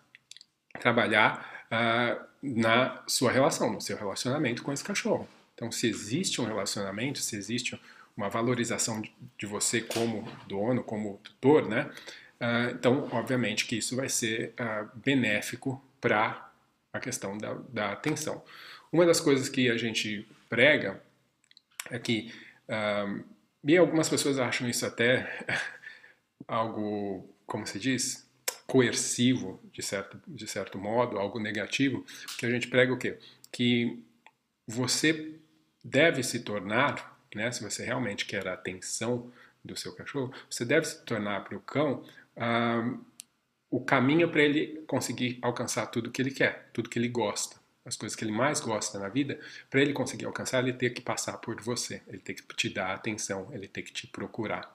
[0.80, 5.28] trabalhar uh, na sua relação, no seu relacionamento com esse cachorro.
[5.54, 7.80] Então, se existe um relacionamento, se existe
[8.16, 9.02] uma valorização
[9.38, 11.90] de você como dono, como tutor, né?
[12.40, 16.50] Uh, então, obviamente que isso vai ser uh, benéfico para
[16.92, 18.42] a questão da, da, atenção.
[18.92, 21.02] Uma das coisas que a gente prega
[21.90, 22.32] é que,
[22.68, 23.24] uh,
[23.62, 25.46] e algumas pessoas acham isso até
[26.48, 28.28] algo, como se diz,
[28.66, 32.04] coercivo, de certo, de certo modo, algo negativo,
[32.38, 33.18] que a gente prega o quê?
[33.52, 34.02] Que
[34.66, 35.34] você
[35.82, 39.30] deve se tornar né, se você realmente quer a atenção
[39.64, 42.04] do seu cachorro, você deve se tornar para o cão
[42.36, 42.96] ah,
[43.70, 47.96] o caminho para ele conseguir alcançar tudo que ele quer, tudo que ele gosta, as
[47.96, 49.38] coisas que ele mais gosta na vida.
[49.70, 52.94] Para ele conseguir alcançar, ele tem que passar por você, ele tem que te dar
[52.94, 54.74] atenção, ele tem que te procurar.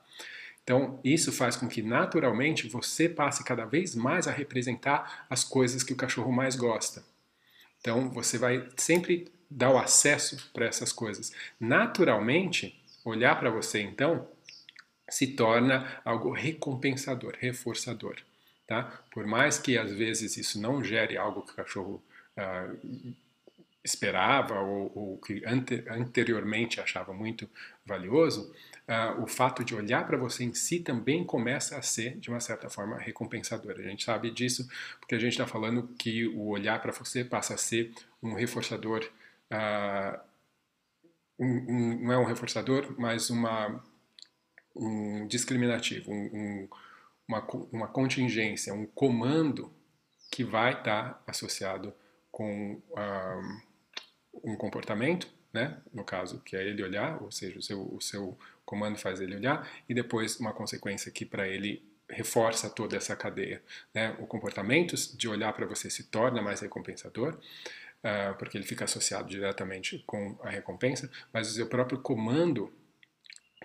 [0.63, 5.81] Então, isso faz com que naturalmente você passe cada vez mais a representar as coisas
[5.81, 7.03] que o cachorro mais gosta.
[7.79, 11.33] Então, você vai sempre dá o acesso para essas coisas.
[11.59, 14.27] Naturalmente, olhar para você então
[15.09, 18.17] se torna algo recompensador, reforçador.
[18.67, 19.01] Tá?
[19.11, 22.03] Por mais que às vezes isso não gere algo que o cachorro
[22.39, 22.73] ah,
[23.83, 27.49] esperava ou, ou que ante, anteriormente achava muito
[27.85, 28.53] valioso,
[28.87, 32.39] uh, o fato de olhar para você em si também começa a ser, de uma
[32.39, 33.75] certa forma, recompensador.
[33.77, 37.55] A gente sabe disso porque a gente está falando que o olhar para você passa
[37.55, 39.09] a ser um reforçador
[39.51, 40.19] uh,
[41.39, 43.81] um, um, não é um reforçador, mas uma,
[44.75, 46.67] um discriminativo, um,
[47.27, 49.71] uma, uma contingência, um comando
[50.29, 51.93] que vai estar tá associado
[52.31, 53.61] com uh,
[54.43, 55.81] um comportamento, né?
[55.93, 59.35] no caso, que é ele olhar, ou seja, o seu, o seu comando faz ele
[59.35, 63.61] olhar, e depois uma consequência que para ele reforça toda essa cadeia.
[63.93, 64.15] Né?
[64.19, 69.29] O comportamento de olhar para você se torna mais recompensador, uh, porque ele fica associado
[69.29, 72.73] diretamente com a recompensa, mas o seu próprio comando,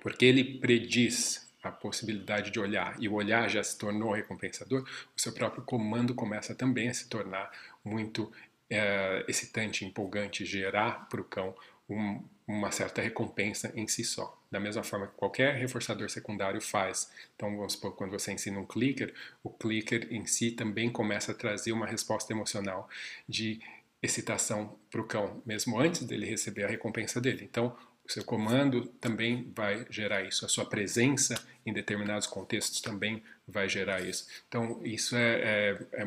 [0.03, 5.21] porque ele prediz a possibilidade de olhar e o olhar já se tornou recompensador, o
[5.21, 7.51] seu próprio comando começa também a se tornar
[7.83, 8.31] muito
[8.75, 11.55] uh, excitante, empolgante, gerar para o cão
[11.89, 14.39] um, uma certa recompensa em si só.
[14.51, 17.11] Da mesma forma que qualquer reforçador secundário faz.
[17.35, 21.35] Então, vamos supor, quando você ensina um clicker, o clicker em si também começa a
[21.35, 22.89] trazer uma resposta emocional
[23.29, 23.61] de
[24.03, 27.45] excitação para o cão, mesmo antes dele receber a recompensa dele.
[27.45, 27.75] Então,
[28.07, 33.67] o seu comando também vai gerar isso, a sua presença em determinados contextos também vai
[33.67, 34.29] gerar isso.
[34.47, 36.05] Então, isso é, é, é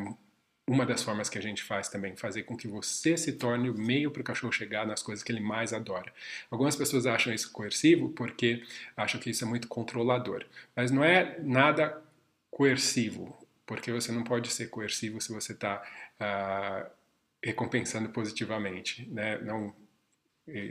[0.67, 3.73] uma das formas que a gente faz também, fazer com que você se torne o
[3.73, 6.13] meio para o cachorro chegar nas coisas que ele mais adora.
[6.51, 8.63] Algumas pessoas acham isso coercivo porque
[8.95, 12.03] acham que isso é muito controlador, mas não é nada
[12.51, 15.81] coercivo, porque você não pode ser coercivo se você está
[16.19, 16.91] uh,
[17.41, 19.37] recompensando positivamente, né?
[19.39, 19.73] Não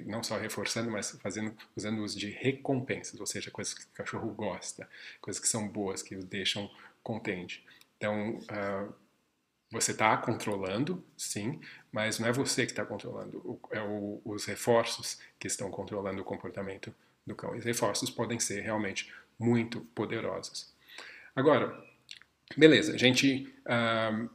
[0.06, 4.30] não só reforçando, mas fazendo, usando os de recompensas, ou seja, coisas que o cachorro
[4.30, 4.88] gosta,
[5.20, 6.70] coisas que são boas, que o deixam
[7.02, 7.62] contente.
[7.98, 8.94] Então, uh,
[9.70, 15.18] você está controlando, sim, mas não é você que está controlando, é o, os reforços
[15.38, 16.94] que estão controlando o comportamento
[17.26, 17.57] do cão.
[17.57, 20.72] E reforços podem ser realmente muito poderosos.
[21.35, 21.76] Agora,
[22.57, 24.31] beleza, a gente uh,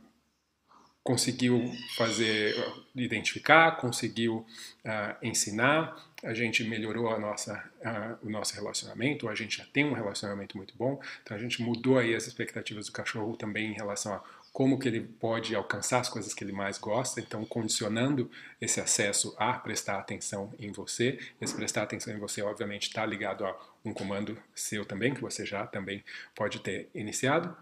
[1.04, 2.54] conseguiu fazer,
[2.94, 4.46] identificar, conseguiu
[4.86, 7.63] uh, ensinar, a gente melhorou a nossa,
[8.22, 11.98] o nosso relacionamento, a gente já tem um relacionamento muito bom, então a gente mudou
[11.98, 16.10] aí as expectativas do cachorro também em relação a como que ele pode alcançar as
[16.10, 21.18] coisas que ele mais gosta, então condicionando esse acesso a prestar atenção em você.
[21.40, 25.46] Esse prestar atenção em você, obviamente, está ligado a um comando seu também, que você
[25.46, 26.04] já também
[26.36, 27.56] pode ter iniciado,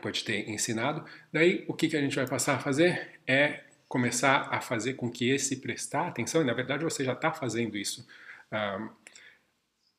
[0.00, 1.04] pode ter ensinado.
[1.30, 5.10] Daí, o que, que a gente vai passar a fazer é começar a fazer com
[5.10, 8.06] que esse prestar atenção, e na verdade você já está fazendo isso
[8.52, 8.84] uh,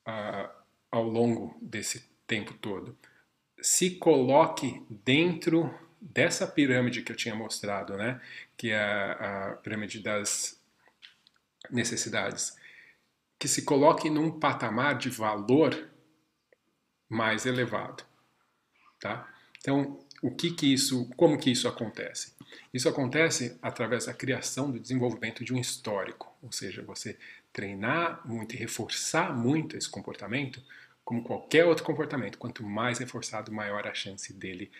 [0.07, 0.49] uh,
[0.91, 2.97] ao longo desse tempo todo,
[3.61, 8.21] se coloque dentro dessa pirâmide que eu tinha mostrado, né,
[8.57, 10.59] que é a, a pirâmide das
[11.69, 12.57] necessidades,
[13.37, 15.89] que se coloque num patamar de valor
[17.07, 18.03] mais elevado,
[18.99, 19.27] tá?
[19.59, 22.33] Então, o que que isso, como que isso acontece?
[22.73, 27.17] Isso acontece através da criação do desenvolvimento de um histórico, ou seja, você
[27.51, 30.61] treinar muito e reforçar muito esse comportamento,
[31.03, 34.71] como qualquer outro comportamento, quanto mais reforçado, maior a chance dele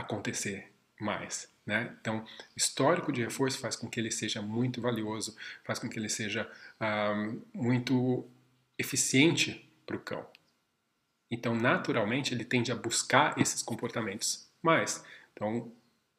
[0.00, 1.50] acontecer mais.
[1.64, 1.94] Né?
[2.00, 2.24] Então,
[2.56, 6.50] histórico de reforço faz com que ele seja muito valioso, faz com que ele seja
[6.80, 8.26] um, muito
[8.78, 10.26] eficiente para o cão.
[11.30, 15.04] Então, naturalmente, ele tende a buscar esses comportamentos mais.
[15.32, 15.70] Então,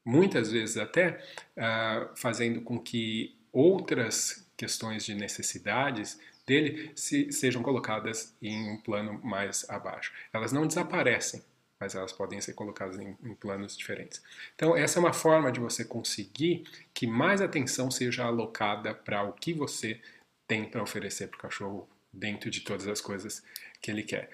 [0.06, 1.24] muitas vezes até
[1.58, 9.20] uh, fazendo com que outras questões de necessidades dele se, sejam colocadas em um plano
[9.24, 10.14] mais abaixo.
[10.32, 11.44] Elas não desaparecem,
[11.82, 14.22] mas elas podem ser colocadas em, em, planos diferentes.
[14.54, 16.64] Então, essa é uma forma de você conseguir
[16.94, 20.00] que mais atenção seja alocada para o que você
[20.48, 23.44] tem para oferecer para o cachorro dentro de todas as coisas
[23.82, 24.30] que ele quer.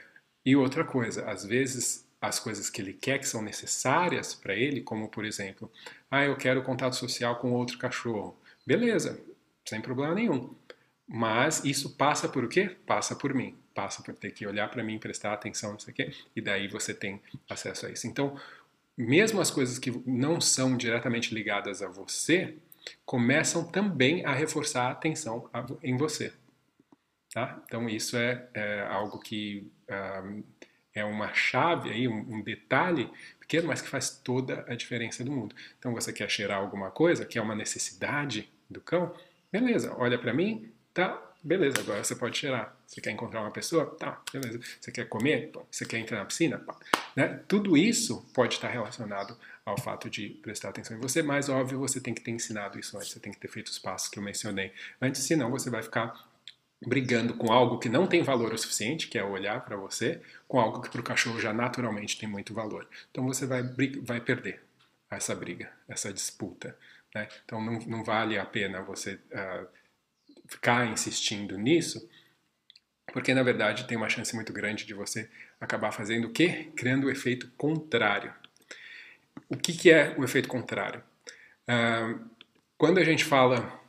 [0.46, 4.82] E outra coisa, às vezes as coisas que ele quer que são necessárias para ele,
[4.82, 5.72] como por exemplo,
[6.12, 8.38] ah, eu quero contato social com outro cachorro.
[8.66, 9.24] Beleza,
[9.66, 10.54] sem problema nenhum.
[11.08, 12.76] Mas isso passa por o quê?
[12.86, 15.96] Passa por mim passa por ter que olhar para mim, prestar atenção, não sei o
[15.96, 18.08] quê, e daí você tem acesso a isso.
[18.08, 18.36] Então,
[18.98, 22.56] mesmo as coisas que não são diretamente ligadas a você,
[23.06, 25.48] começam também a reforçar a atenção
[25.84, 26.34] em você.
[27.32, 27.62] Tá?
[27.68, 29.72] Então, isso é, é algo que
[30.92, 33.08] é uma chave, aí, um, um detalhe
[33.40, 35.56] pequeno, mas que faz toda a diferença do mundo.
[35.78, 39.14] Então, você quer cheirar alguma coisa, que é uma necessidade do cão,
[39.52, 42.77] beleza, olha para mim, tá beleza, agora você pode cheirar.
[42.88, 43.86] Você quer encontrar uma pessoa?
[43.86, 44.60] Tá, beleza.
[44.80, 45.52] Você quer comer?
[45.70, 46.66] Você quer entrar na piscina?
[47.16, 47.44] Né?
[47.48, 52.00] Tudo isso pode estar relacionado ao fato de prestar atenção em você, mas óbvio você
[52.00, 54.24] tem que ter ensinado isso antes, você tem que ter feito os passos que eu
[54.24, 54.72] mencionei
[55.02, 56.26] antes, senão você vai ficar
[56.86, 60.60] brigando com algo que não tem valor o suficiente, que é olhar para você, com
[60.60, 62.88] algo que para o cachorro já naturalmente tem muito valor.
[63.12, 63.64] Então você vai,
[64.02, 64.64] vai perder
[65.10, 66.78] essa briga, essa disputa.
[67.14, 67.28] Né?
[67.44, 69.68] Então não, não vale a pena você uh,
[70.48, 72.08] ficar insistindo nisso,
[73.14, 76.70] porque na verdade tem uma chance muito grande de você acabar fazendo o quê?
[76.76, 78.34] Criando o efeito contrário.
[79.50, 81.02] O que, que é o efeito contrário?
[81.68, 82.20] Uh,
[82.78, 83.80] quando a gente fala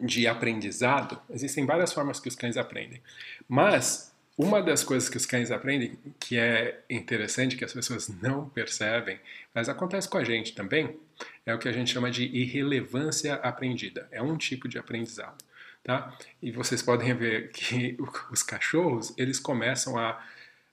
[0.00, 3.02] de aprendizado, existem várias formas que os cães aprendem,
[3.48, 4.10] mas
[4.42, 9.20] uma das coisas que os cães aprendem, que é interessante, que as pessoas não percebem,
[9.54, 10.96] mas acontece com a gente também,
[11.44, 14.08] é o que a gente chama de irrelevância aprendida.
[14.10, 15.44] É um tipo de aprendizado.
[15.82, 16.16] Tá?
[16.42, 17.96] E vocês podem ver que
[18.30, 20.22] os cachorros eles começam a,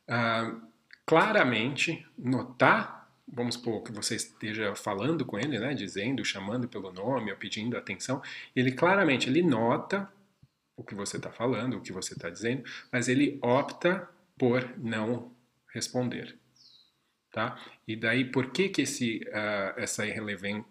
[0.08, 0.56] a
[1.06, 7.32] claramente notar, vamos supor que você esteja falando com ele, né, dizendo, chamando pelo nome
[7.32, 8.22] ou pedindo atenção,
[8.56, 10.12] ele claramente ele nota
[10.76, 15.32] o que você está falando, o que você está dizendo, mas ele opta por não
[15.74, 16.38] responder.
[17.32, 17.60] Tá?
[17.88, 20.04] E daí, por que, que esse, uh, essa,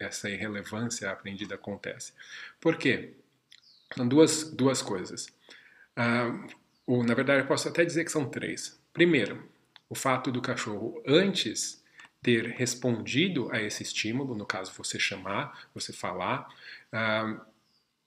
[0.01, 2.13] essa irrelevância aprendida acontece?
[2.61, 3.15] Por quê?
[3.97, 5.27] São duas, duas coisas.
[5.97, 6.47] Uh,
[6.87, 8.79] ou, na verdade, eu posso até dizer que são três.
[8.93, 9.49] Primeiro,
[9.89, 11.83] o fato do cachorro, antes
[12.23, 16.49] ter respondido a esse estímulo, no caso você chamar, você falar,
[16.93, 17.41] uh,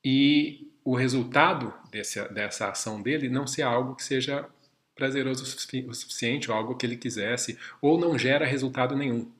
[0.03, 4.47] e o resultado desse, dessa ação dele não ser algo que seja
[4.95, 9.31] prazeroso o suficiente, ou algo que ele quisesse, ou não gera resultado nenhum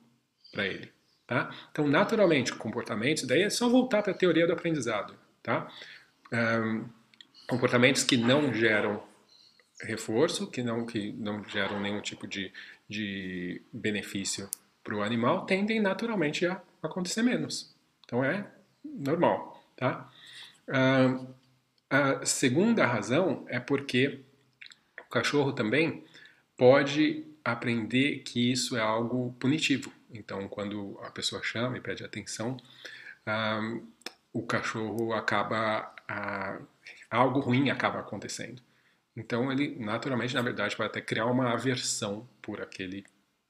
[0.50, 0.90] para ele.
[1.26, 1.54] Tá?
[1.70, 5.14] Então, naturalmente, comportamentos, daí é só voltar para a teoria do aprendizado.
[5.42, 5.70] Tá?
[6.32, 6.88] Um,
[7.46, 9.02] comportamentos que não geram
[9.82, 12.52] reforço, que não, que não geram nenhum tipo de,
[12.88, 14.48] de benefício
[14.84, 17.74] para o animal, tendem naturalmente a acontecer menos.
[18.04, 18.46] Então é
[18.84, 20.10] normal, tá?
[21.90, 24.20] A segunda razão é porque
[25.00, 26.04] o cachorro também
[26.56, 29.92] pode aprender que isso é algo punitivo.
[30.12, 32.56] Então, quando a pessoa chama e pede atenção,
[33.26, 33.82] uh,
[34.32, 35.94] o cachorro acaba.
[36.10, 36.66] Uh,
[37.10, 38.62] algo ruim acaba acontecendo.
[39.16, 43.04] Então, ele naturalmente, na verdade, vai até criar uma aversão por aquele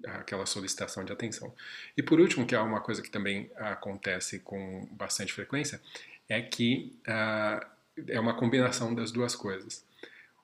[0.07, 1.55] aquela solicitação de atenção.
[1.97, 5.81] E por último, que é uma coisa que também acontece com bastante frequência,
[6.29, 7.67] é que uh,
[8.09, 9.85] é uma combinação das duas coisas.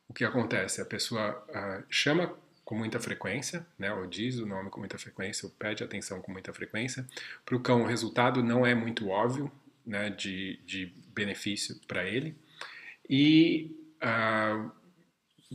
[0.08, 0.80] O que acontece?
[0.80, 2.34] A pessoa uh, chama
[2.64, 6.32] com muita frequência, né, ou diz o nome com muita frequência, ou pede atenção com
[6.32, 7.06] muita frequência.
[7.44, 9.50] Para o cão, o resultado não é muito óbvio
[9.86, 12.36] né, de, de benefício para ele.
[13.08, 13.70] E
[14.02, 14.70] uh,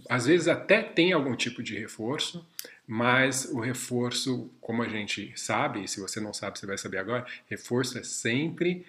[0.09, 2.47] às vezes até tem algum tipo de reforço,
[2.87, 7.25] mas o reforço, como a gente sabe, se você não sabe, você vai saber agora,
[7.47, 8.85] reforço é sempre,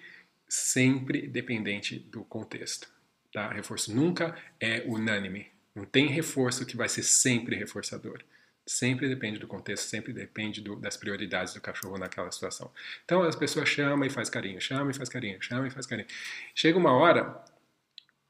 [0.47, 2.89] sempre dependente do contexto.
[3.31, 3.51] Tá?
[3.51, 5.47] Reforço nunca é unânime.
[5.75, 8.21] Não tem reforço que vai ser sempre reforçador.
[8.65, 12.71] Sempre depende do contexto, sempre depende do, das prioridades do cachorro naquela situação.
[13.03, 16.07] Então as pessoas chamam e faz carinho, chamam e faz carinho, chamam e faz carinho.
[16.55, 17.43] Chega uma hora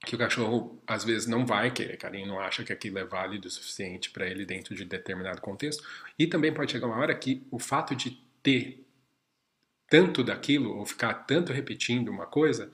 [0.05, 3.47] que o cachorro às vezes não vai querer carinho, não acha que aquilo é válido
[3.47, 5.87] o suficiente para ele dentro de determinado contexto.
[6.17, 8.11] E também pode chegar uma hora que o fato de
[8.41, 8.85] ter
[9.87, 12.71] tanto daquilo ou ficar tanto repetindo uma coisa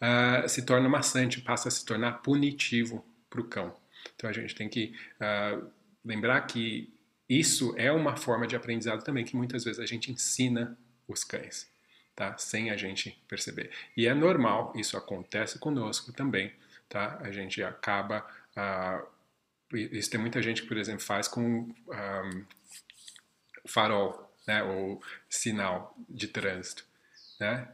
[0.00, 3.76] uh, se torna maçante, passa a se tornar punitivo para o cão.
[4.16, 5.70] Então a gente tem que uh,
[6.04, 6.92] lembrar que
[7.38, 10.76] isso é uma forma de aprendizado também que muitas vezes a gente ensina
[11.06, 11.68] os cães,
[12.14, 12.36] tá?
[12.38, 13.70] Sem a gente perceber.
[13.96, 16.52] E é normal, isso acontece conosco também
[16.92, 17.18] tá?
[17.22, 18.24] A gente acaba
[18.54, 19.06] uh,
[19.74, 22.30] isso tem muita gente que, por exemplo, faz com ah,
[23.66, 26.84] farol, né, ou sinal de trânsito,
[27.40, 27.72] né?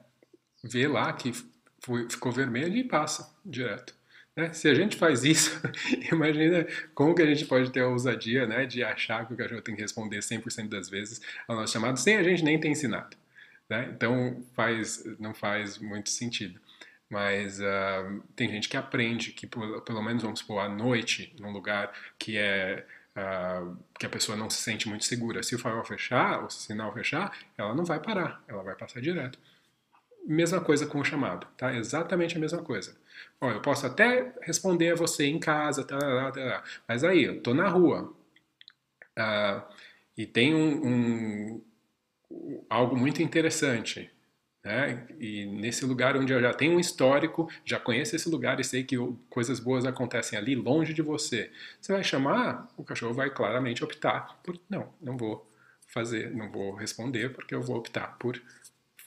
[0.63, 1.33] Vê lá que
[1.81, 3.98] foi, ficou vermelho e passa direto.
[4.39, 4.53] Né?
[4.53, 5.61] Se a gente faz isso,
[6.13, 6.65] imagina
[6.95, 9.75] como que a gente pode ter a ousadia né, de achar que o cachorro tem
[9.75, 13.17] que responder 100% das vezes ao nosso chamado, sem a gente nem ter ensinado.
[13.69, 13.91] Né?
[13.93, 16.61] Então faz, não faz muito sentido.
[17.11, 21.93] Mas uh, tem gente que aprende que, pelo menos, vamos supor, à noite, num lugar
[22.17, 22.87] que é
[23.17, 25.43] uh, que a pessoa não se sente muito segura.
[25.43, 29.39] Se o farol fechar, o sinal fechar, ela não vai parar, ela vai passar direto.
[30.25, 31.75] Mesma coisa com o chamado, tá?
[31.75, 32.95] Exatamente a mesma coisa.
[33.41, 37.43] Bom, eu posso até responder a você em casa, tá, tá, tá, mas aí, eu
[37.43, 38.15] tô na rua.
[39.19, 39.63] Uh,
[40.17, 41.61] e tem um,
[42.31, 44.11] um, algo muito interessante
[44.69, 45.07] né?
[45.19, 48.85] E nesse lugar onde eu já tenho um histórico, já conheço esse lugar e sei
[48.85, 48.97] que
[49.31, 51.51] coisas boas acontecem ali, longe de você,
[51.81, 55.51] você vai chamar, o cachorro vai claramente optar por não, não vou
[55.87, 58.41] fazer, não vou responder porque eu vou optar por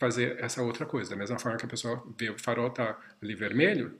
[0.01, 1.11] fazer essa outra coisa.
[1.11, 3.95] Da mesma forma que a pessoa vê o farol tá ali vermelho,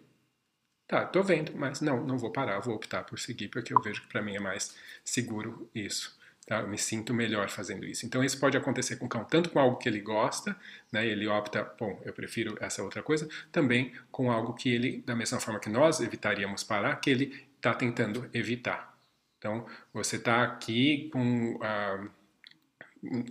[0.87, 4.01] tá, tô vendo, mas não, não vou parar, vou optar por seguir porque eu vejo
[4.01, 4.75] que para mim é mais
[5.05, 6.19] seguro isso.
[6.47, 6.61] Tá?
[6.61, 8.03] Eu me sinto melhor fazendo isso.
[8.03, 10.57] Então isso pode acontecer com o cão, tanto com algo que ele gosta,
[10.91, 11.05] né?
[11.05, 15.39] ele opta, bom, eu prefiro essa outra coisa, também com algo que ele, da mesma
[15.39, 18.97] forma que nós evitaríamos parar, que ele está tentando evitar.
[19.37, 22.07] Então você está aqui com a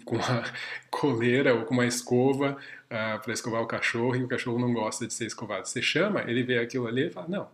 [0.05, 0.45] com uma
[0.91, 2.57] coleira ou com uma escova
[2.87, 5.67] uh, para escovar o cachorro e o cachorro não gosta de ser escovado.
[5.67, 7.49] Você chama, ele vê aquilo ali e fala, não,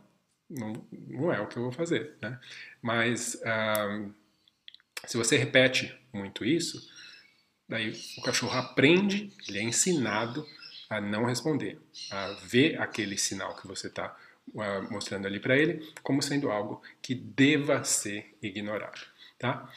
[0.48, 2.14] não, não é o que eu vou fazer.
[2.20, 2.38] Né?
[2.80, 4.12] Mas uh,
[5.06, 6.88] se você repete muito isso,
[7.68, 10.46] daí o cachorro aprende, ele é ensinado
[10.88, 14.16] a não responder, a ver aquele sinal que você está
[14.54, 19.00] uh, ah, mostrando ali para ele como sendo algo que deva ser ignorado,
[19.38, 19.68] tá?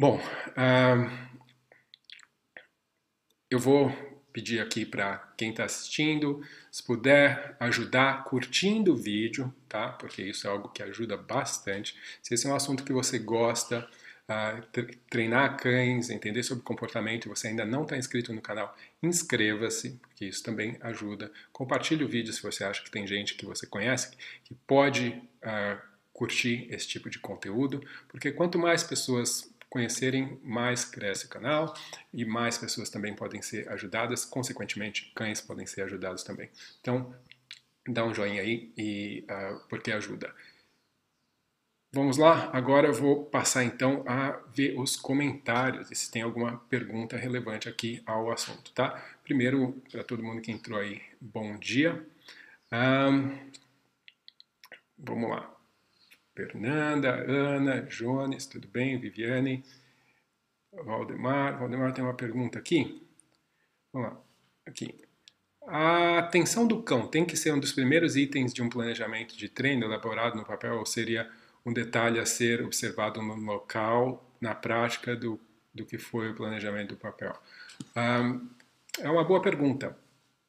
[0.00, 1.10] Bom, uh,
[3.50, 3.90] eu vou
[4.32, 6.40] pedir aqui para quem está assistindo,
[6.70, 9.88] se puder ajudar curtindo o vídeo, tá?
[9.88, 11.96] Porque isso é algo que ajuda bastante.
[12.22, 13.88] Se esse é um assunto que você gosta,
[15.10, 20.26] treinar cães, entender sobre comportamento e você ainda não está inscrito no canal, inscreva-se, que
[20.26, 21.32] isso também ajuda.
[21.52, 25.82] Compartilhe o vídeo se você acha que tem gente que você conhece que pode uh,
[26.12, 31.74] curtir esse tipo de conteúdo, porque quanto mais pessoas conhecerem, mais cresce o canal
[32.12, 36.50] e mais pessoas também podem ser ajudadas, consequentemente, cães podem ser ajudados também.
[36.80, 37.14] Então,
[37.86, 40.34] dá um joinha aí, e, uh, porque ajuda.
[41.90, 46.58] Vamos lá, agora eu vou passar então a ver os comentários e se tem alguma
[46.68, 49.02] pergunta relevante aqui ao assunto, tá?
[49.24, 52.06] Primeiro, para todo mundo que entrou aí, bom dia.
[52.70, 53.50] Um,
[54.98, 55.57] vamos lá.
[56.38, 58.96] Fernanda, Ana, Jones, tudo bem?
[58.96, 59.64] Viviane,
[60.72, 61.58] Valdemar.
[61.58, 63.04] Valdemar tem uma pergunta aqui.
[63.92, 64.20] Vamos lá.
[64.64, 64.94] Aqui.
[65.66, 69.48] A atenção do cão tem que ser um dos primeiros itens de um planejamento de
[69.48, 71.28] treino elaborado no papel ou seria
[71.66, 75.40] um detalhe a ser observado no local, na prática do,
[75.74, 77.36] do que foi o planejamento do papel?
[77.96, 78.48] Um,
[79.00, 79.98] é uma boa pergunta.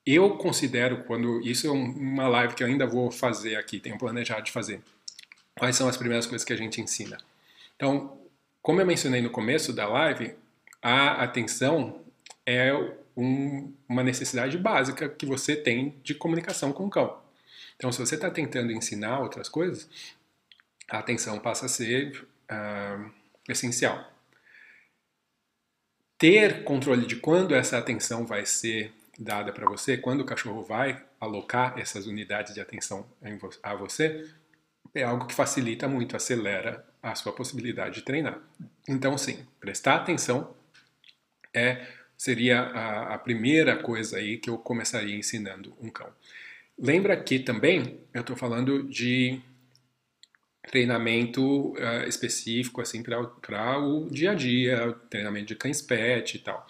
[0.06, 4.44] Eu considero, quando isso é uma live que eu ainda vou fazer aqui, tenho planejado
[4.44, 4.82] de fazer,
[5.60, 7.18] quais são as primeiras coisas que a gente ensina.
[7.76, 8.18] Então,
[8.62, 10.34] como eu mencionei no começo da live,
[10.82, 12.02] a atenção
[12.46, 12.74] é
[13.16, 17.20] um, uma necessidade básica que você tem de comunicação com o cão.
[17.76, 19.90] Então, se você está tentando ensinar outras coisas,
[20.90, 23.12] a atenção passa a ser uh,
[23.48, 24.12] essencial.
[26.18, 31.04] Ter controle de quando essa atenção vai ser dada para você, quando o cachorro vai
[31.20, 33.06] alocar essas unidades de atenção
[33.62, 34.30] a você,
[34.94, 38.40] é algo que facilita muito, acelera a sua possibilidade de treinar.
[38.88, 40.54] Então, sim, prestar atenção
[41.54, 41.86] é
[42.18, 46.10] seria a, a, primeira coisa aí que eu começaria ensinando um cão.
[46.78, 49.42] Lembra que também eu estou falando de
[50.64, 56.68] treinamento uh, específico assim para o dia a dia, treinamento de cães pet e tal.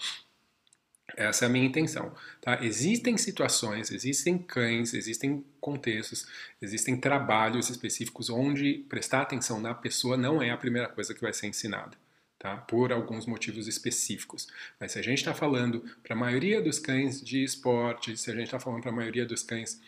[1.20, 2.16] Essa é a minha intenção.
[2.40, 2.64] Tá?
[2.64, 6.26] Existem situações, existem cães, existem contextos,
[6.62, 11.34] existem trabalhos específicos onde prestar atenção na pessoa não é a primeira coisa que vai
[11.34, 11.98] ser ensinada
[12.40, 12.56] tá?
[12.56, 14.48] por alguns motivos específicos.
[14.80, 18.34] Mas se a gente está falando para a maioria dos cães de esporte, se a
[18.34, 19.82] gente está falando para a maioria dos cães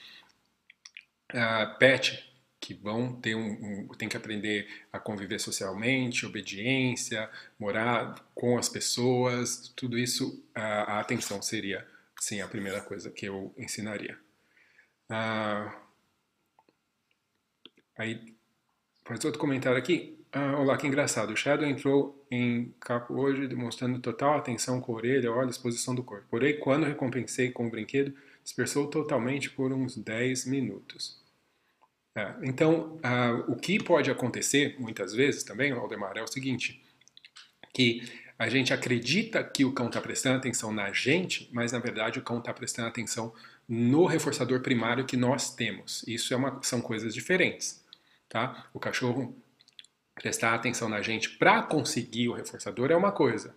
[1.34, 2.30] uh, pet,
[2.62, 7.28] que vão ter um, um, tem que aprender a conviver socialmente, obediência,
[7.60, 11.86] morar com as pessoas, tudo isso a, a atenção seria
[12.20, 14.18] sim a primeira coisa que eu ensinaria.
[15.10, 15.76] Ah,
[17.98, 18.36] aí
[19.04, 20.20] faz outro comentário aqui.
[20.32, 21.34] Ah, olá, que engraçado.
[21.34, 26.04] O Shadow entrou em capo hoje, demonstrando total atenção com a orelha, olhos, posição do
[26.04, 26.28] corpo.
[26.30, 31.21] Porém, quando recompensei com o brinquedo, dispersou totalmente por uns 10 minutos.
[32.16, 36.84] É, então, ah, o que pode acontecer, muitas vezes também, Aldemar, é o seguinte,
[37.74, 38.02] que
[38.38, 42.24] a gente acredita que o cão está prestando atenção na gente, mas na verdade o
[42.24, 43.34] cão está prestando atenção
[43.70, 46.04] no reforçador primário que nós temos.
[46.08, 47.86] Isso é uma, são coisas diferentes.
[48.28, 48.66] Tá?
[48.74, 49.38] O cachorro
[50.16, 53.56] prestar atenção na gente para conseguir o reforçador é uma coisa.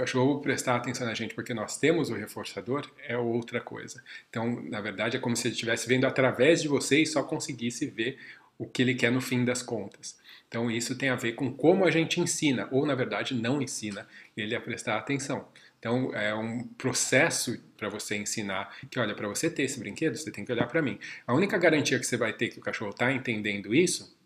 [0.00, 4.02] Cachorro prestar atenção na gente porque nós temos o reforçador é outra coisa.
[4.30, 7.84] Então, na verdade, é como se ele estivesse vendo através de você e só conseguisse
[7.84, 8.18] ver
[8.56, 10.18] o que ele quer no fim das contas.
[10.48, 14.08] Então, isso tem a ver com como a gente ensina, ou na verdade não ensina
[14.34, 15.46] ele a prestar atenção.
[15.78, 20.30] Então, é um processo para você ensinar que, olha, para você ter esse brinquedo, você
[20.30, 20.98] tem que olhar para mim.
[21.26, 24.16] A única garantia que você vai ter que o cachorro está entendendo isso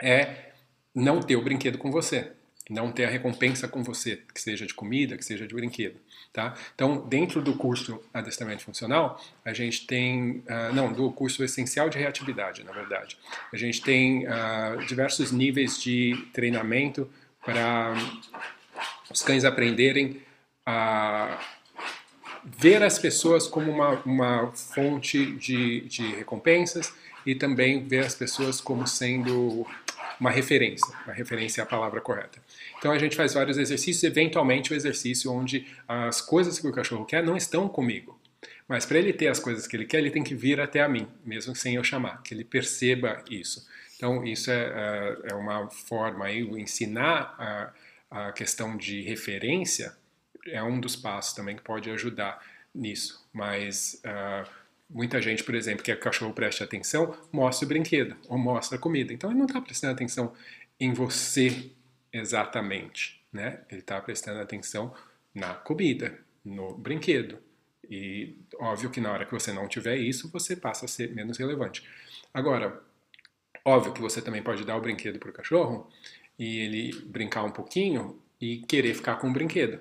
[0.00, 0.52] é
[0.94, 2.30] não ter o brinquedo com você,
[2.70, 5.96] não ter a recompensa com você, que seja de comida, que seja de brinquedo,
[6.32, 6.54] tá?
[6.74, 11.98] Então, dentro do curso Adestramento Funcional, a gente tem, uh, não, do curso Essencial de
[11.98, 13.18] Reatividade, na verdade,
[13.52, 17.10] a gente tem uh, diversos níveis de treinamento
[17.44, 17.94] para
[19.10, 20.22] os cães aprenderem
[20.64, 21.38] a
[22.44, 26.92] ver as pessoas como uma, uma fonte de, de recompensas
[27.26, 29.66] e também ver as pessoas como sendo
[30.20, 30.86] uma referência.
[31.04, 32.40] Uma referência é a palavra correta.
[32.78, 37.04] Então a gente faz vários exercícios, eventualmente o exercício onde as coisas que o cachorro
[37.04, 38.18] quer não estão comigo.
[38.66, 40.88] Mas para ele ter as coisas que ele quer, ele tem que vir até a
[40.88, 43.66] mim, mesmo sem eu chamar, que ele perceba isso.
[43.96, 47.72] Então isso é, é, é uma forma aí, ensinar a,
[48.28, 49.94] a questão de referência
[50.46, 52.40] é um dos passos também que pode ajudar
[52.74, 53.26] nisso.
[53.32, 54.48] Mas uh,
[54.94, 58.80] muita gente, por exemplo, que o cachorro preste atenção, mostra o brinquedo ou mostra a
[58.80, 59.12] comida.
[59.12, 60.32] Então ele não está prestando atenção
[60.78, 61.72] em você
[62.12, 63.60] exatamente, né?
[63.68, 64.94] Ele está prestando atenção
[65.34, 67.38] na comida, no brinquedo.
[67.90, 71.36] E óbvio que na hora que você não tiver isso, você passa a ser menos
[71.36, 71.84] relevante.
[72.32, 72.80] Agora,
[73.64, 75.90] óbvio que você também pode dar o brinquedo para o cachorro
[76.38, 79.80] e ele brincar um pouquinho e querer ficar com o brinquedo.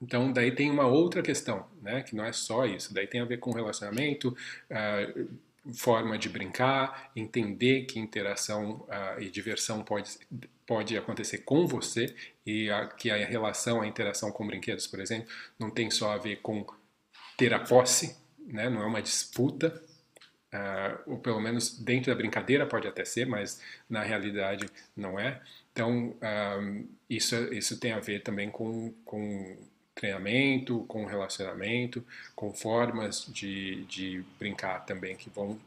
[0.00, 3.24] Então, daí tem uma outra questão, né, que não é só isso, daí tem a
[3.24, 4.36] ver com relacionamento,
[4.70, 10.18] uh, forma de brincar, entender que interação uh, e diversão pode,
[10.66, 15.28] pode acontecer com você e a, que a relação, a interação com brinquedos, por exemplo,
[15.58, 16.66] não tem só a ver com
[17.36, 19.82] ter a posse, né, não é uma disputa,
[20.52, 25.40] uh, ou pelo menos dentro da brincadeira pode até ser, mas na realidade não é.
[25.72, 26.16] Então,
[27.10, 29.58] isso, isso tem a ver também com, com
[29.96, 32.04] treinamento, com relacionamento,
[32.36, 35.58] com formas de, de brincar também que vão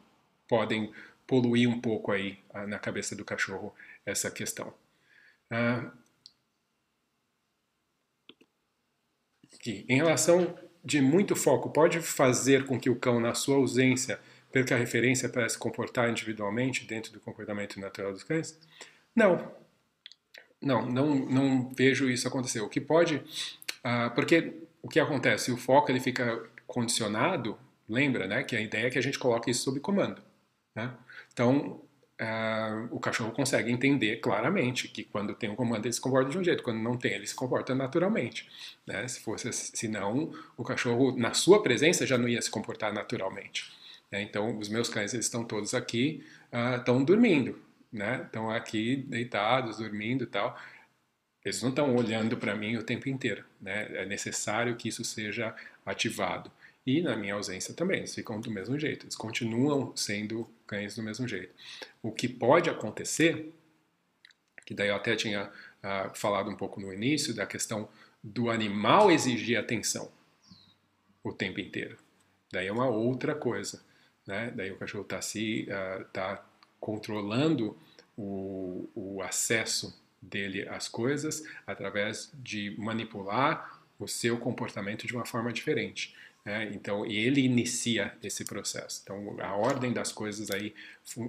[0.47, 0.93] podem
[1.27, 3.75] poluir um pouco aí uh, na cabeça do cachorro
[4.05, 4.73] essa questão.
[9.53, 9.85] Aqui.
[9.89, 14.19] Em relação de muito foco, pode fazer com que o cão, na sua ausência,
[14.51, 18.57] perca a referência para se comportar individualmente dentro do comportamento natural dos cães?
[19.15, 19.51] Não.
[20.61, 22.61] Não, não, não vejo isso acontecer.
[22.61, 23.21] O que pode,
[23.85, 25.51] uh, porque o que acontece?
[25.51, 27.57] O foco ele fica condicionado,
[27.87, 28.43] lembra, né?
[28.43, 30.21] Que a ideia é que a gente coloque isso sob comando.
[30.75, 30.91] Né?
[31.33, 31.81] Então,
[32.19, 36.37] uh, o cachorro consegue entender claramente que quando tem um comando ele se comporta de
[36.37, 38.47] um jeito, quando não tem ele se comporta naturalmente.
[38.85, 39.07] Né?
[39.07, 43.71] Se fosse, senão o cachorro na sua presença já não ia se comportar naturalmente.
[44.11, 44.21] Né?
[44.21, 46.23] Então os meus cães eles estão todos aqui,
[46.53, 47.59] uh, estão dormindo,
[47.91, 48.21] né?
[48.25, 50.57] Estão aqui deitados, dormindo e tal.
[51.43, 53.87] Eles não estão olhando para mim o tempo inteiro, né?
[53.93, 56.51] É necessário que isso seja ativado.
[56.85, 61.03] E na minha ausência também, eles ficam do mesmo jeito, eles continuam sendo cães do
[61.03, 61.53] mesmo jeito.
[62.01, 63.53] O que pode acontecer,
[64.65, 67.87] que daí eu até tinha uh, falado um pouco no início, da questão
[68.23, 70.11] do animal exigir atenção
[71.23, 71.97] o tempo inteiro.
[72.51, 73.81] Daí é uma outra coisa.
[74.25, 74.51] Né?
[74.55, 76.43] Daí o cachorro está se, uh, tá
[76.79, 77.77] controlando
[78.17, 85.51] o, o acesso dele às coisas através de manipular o seu comportamento de uma forma
[85.51, 86.15] diferente.
[86.45, 89.01] É, então, ele inicia esse processo.
[89.03, 90.73] Então, a ordem das coisas aí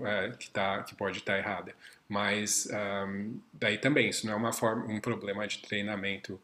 [0.05, 1.75] é, que, tá, que pode estar tá errada.
[2.09, 2.69] Mas,
[3.07, 6.41] um, daí também, isso não é uma forma, um problema de treinamento,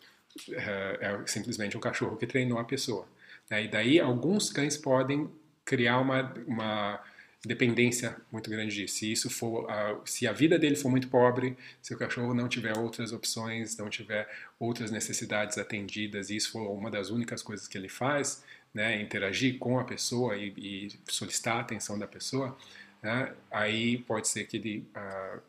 [0.50, 3.08] é, é simplesmente um cachorro que treinou a pessoa.
[3.48, 5.30] É, e daí, alguns cães podem
[5.64, 7.00] criar uma, uma
[7.46, 8.96] dependência muito grande disso.
[8.96, 12.48] Se isso for, uh, se a vida dele for muito pobre, se o cachorro não
[12.48, 14.28] tiver outras opções, não tiver
[14.58, 18.44] outras necessidades atendidas, e isso for uma das únicas coisas que ele faz,
[18.74, 22.56] né, interagir com a pessoa e, e solicitar a atenção da pessoa,
[23.02, 25.40] né, aí pode ser que ele uh,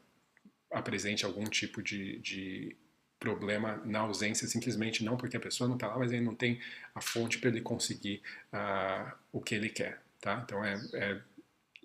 [0.71, 2.75] apresente algum tipo de, de
[3.19, 6.59] problema na ausência, simplesmente não porque a pessoa não está lá, mas ele não tem
[6.93, 8.21] a fonte para ele conseguir
[8.53, 9.99] uh, o que ele quer.
[10.21, 10.41] Tá?
[10.45, 11.21] Então é, é,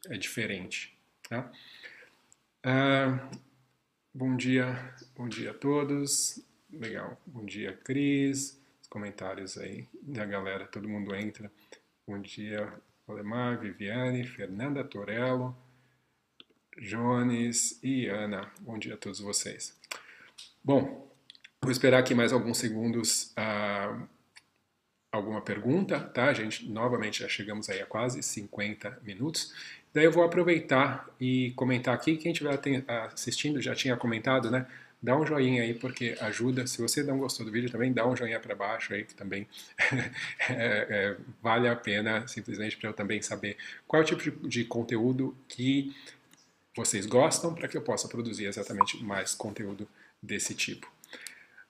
[0.08, 0.96] é diferente.
[1.28, 1.50] Tá?
[2.64, 3.38] Uh,
[4.14, 6.44] bom dia, bom dia a todos.
[6.70, 7.20] Legal.
[7.26, 11.50] Bom dia, Cris comentários aí da galera, todo mundo entra.
[12.06, 12.70] Bom dia,
[13.08, 15.56] Alemar, Viviane, Fernanda Torello,
[16.78, 18.52] Jones e Ana.
[18.60, 19.74] Bom dia a todos vocês.
[20.62, 21.10] Bom,
[21.62, 24.06] vou esperar aqui mais alguns segundos uh,
[25.10, 26.26] alguma pergunta, tá?
[26.26, 29.54] A gente novamente já chegamos aí a quase 50 minutos.
[29.94, 32.58] Daí eu vou aproveitar e comentar aqui, quem estiver
[33.12, 34.66] assistindo já tinha comentado, né?
[35.02, 36.66] dá um joinha aí porque ajuda.
[36.66, 39.48] Se você não gostou do vídeo também, dá um joinha para baixo aí que também
[40.48, 40.54] é,
[40.88, 44.64] é, vale a pena simplesmente para eu também saber qual é o tipo de, de
[44.64, 45.94] conteúdo que
[46.76, 49.88] vocês gostam para que eu possa produzir exatamente mais conteúdo
[50.22, 50.90] desse tipo.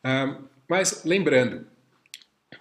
[0.04, 1.66] Um, mas lembrando,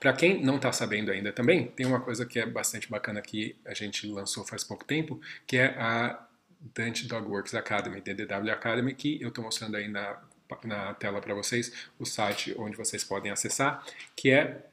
[0.01, 3.55] para quem não está sabendo ainda também, tem uma coisa que é bastante bacana que
[3.63, 6.27] a gente lançou faz pouco tempo, que é a
[6.73, 10.19] Dante Dogworks Academy, DDW Academy, que eu estou mostrando aí na
[10.65, 13.85] na tela para vocês o site onde vocês podem acessar,
[14.17, 14.65] que é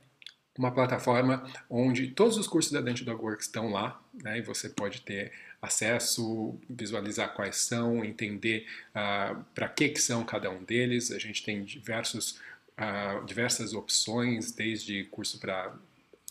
[0.58, 4.68] uma plataforma onde todos os cursos da Dante Dog Works estão lá, né, e você
[4.68, 11.12] pode ter acesso, visualizar quais são, entender uh, para que, que são cada um deles.
[11.12, 12.40] A gente tem diversos,
[12.78, 15.74] uh, diversas opções, desde curso para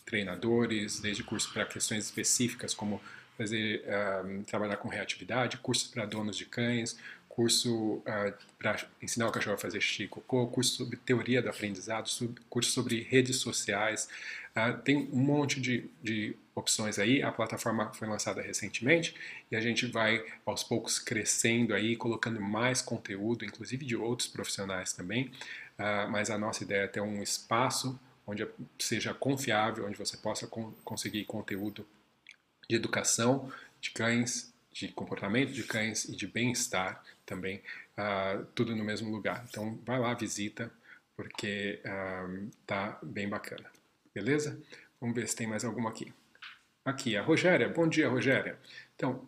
[0.04, 3.00] treinadores, desde curso para questões específicas como
[3.36, 9.28] fazer uh, trabalhar com reatividade, cursos para donos de cães, curso uh, ah, para ensinar
[9.28, 12.10] o cachorro a fazer xixi e cocô, curso sobre teoria do aprendizado,
[12.50, 14.08] curso sobre redes sociais.
[14.56, 17.22] Uh, tem um monte de, de opções aí.
[17.22, 19.14] A plataforma foi lançada recentemente
[19.52, 24.92] e a gente vai aos poucos crescendo aí, colocando mais conteúdo, inclusive de outros profissionais
[24.92, 25.30] também.
[25.78, 28.46] Uh, mas a nossa ideia é ter um espaço onde
[28.78, 31.86] seja confiável, onde você possa con conseguir conteúdo
[32.68, 33.50] de educação
[33.80, 37.62] de cães, de comportamento de cães e de bem-estar também,
[37.96, 39.44] uh, tudo no mesmo lugar.
[39.48, 40.70] Então, vai lá, visita,
[41.16, 43.70] porque uh, tá bem bacana.
[44.14, 44.60] Beleza?
[45.00, 46.12] Vamos ver se tem mais alguma aqui.
[46.84, 47.68] Aqui, a Rogéria.
[47.68, 48.58] Bom dia, Rogéria.
[48.94, 49.26] Então,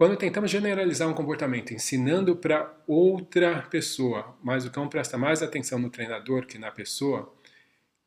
[0.00, 5.78] quando tentamos generalizar um comportamento ensinando para outra pessoa, mas o cão presta mais atenção
[5.78, 7.30] no treinador que na pessoa,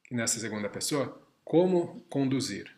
[0.04, 2.76] que nessa segunda pessoa, como conduzir?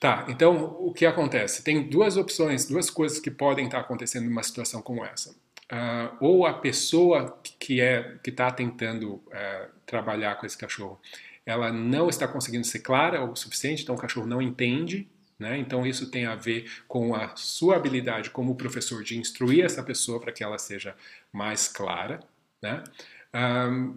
[0.00, 1.62] Tá, então o que acontece?
[1.62, 5.30] Tem duas opções, duas coisas que podem estar acontecendo numa situação como essa.
[5.70, 11.00] Uh, ou a pessoa que é que está tentando uh, trabalhar com esse cachorro,
[11.46, 15.08] ela não está conseguindo ser clara o suficiente, então o cachorro não entende
[15.38, 15.58] Né?
[15.58, 20.20] Então, isso tem a ver com a sua habilidade como professor de instruir essa pessoa
[20.20, 20.96] para que ela seja
[21.32, 22.20] mais clara.
[22.62, 22.82] Né?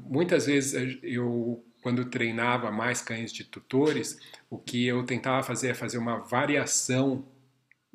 [0.03, 4.19] muitas vezes eu, quando treinava mais cães de tutores,
[4.49, 7.25] o que eu tentava fazer é fazer uma variação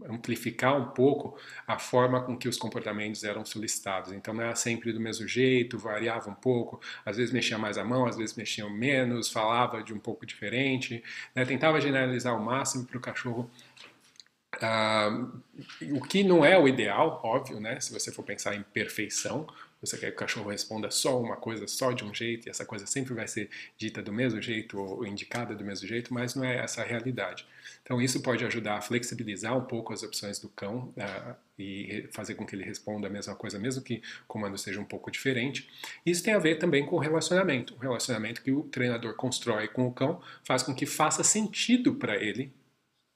[0.08, 4.12] amplificar um pouco a forma com que os comportamentos eram solicitados.
[4.12, 7.84] Então não era sempre do mesmo jeito, variava um pouco, às vezes mexia mais a
[7.84, 11.02] mão, às vezes mexia menos, falava de um pouco diferente,
[11.34, 11.44] né?
[11.44, 13.50] tentava generalizar o máximo para o cachorro.
[14.56, 15.42] Uh,
[15.96, 17.80] o que não é o ideal, óbvio, né?
[17.80, 19.48] Se você for pensar em perfeição,
[19.84, 22.64] você quer que o cachorro responda só uma coisa, só de um jeito, e essa
[22.64, 26.44] coisa sempre vai ser dita do mesmo jeito ou indicada do mesmo jeito, mas não
[26.44, 27.46] é essa a realidade.
[27.82, 32.34] Então, isso pode ajudar a flexibilizar um pouco as opções do cão uh, e fazer
[32.34, 35.68] com que ele responda a mesma coisa, mesmo que o comando seja um pouco diferente.
[36.04, 37.74] Isso tem a ver também com o relacionamento.
[37.74, 42.16] O relacionamento que o treinador constrói com o cão faz com que faça sentido para
[42.16, 42.52] ele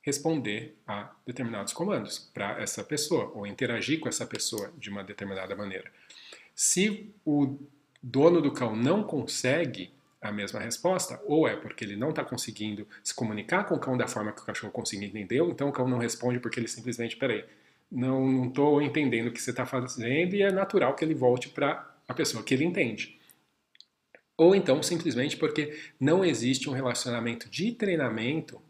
[0.02, 5.54] responder a determinados comandos para essa pessoa ou interagir com essa pessoa de uma determinada
[5.54, 5.90] maneira.
[6.58, 7.56] Se o
[8.02, 12.84] dono do cão não consegue a mesma resposta, ou é porque ele não está conseguindo
[13.00, 15.86] se comunicar com o cão da forma que o cachorro conseguiu entender, então o cão
[15.86, 17.44] não responde porque ele simplesmente, peraí,
[17.88, 21.94] não estou entendendo o que você está fazendo e é natural que ele volte para
[22.08, 23.20] a pessoa que ele entende.
[24.36, 28.60] Ou então simplesmente porque não existe um relacionamento de treinamento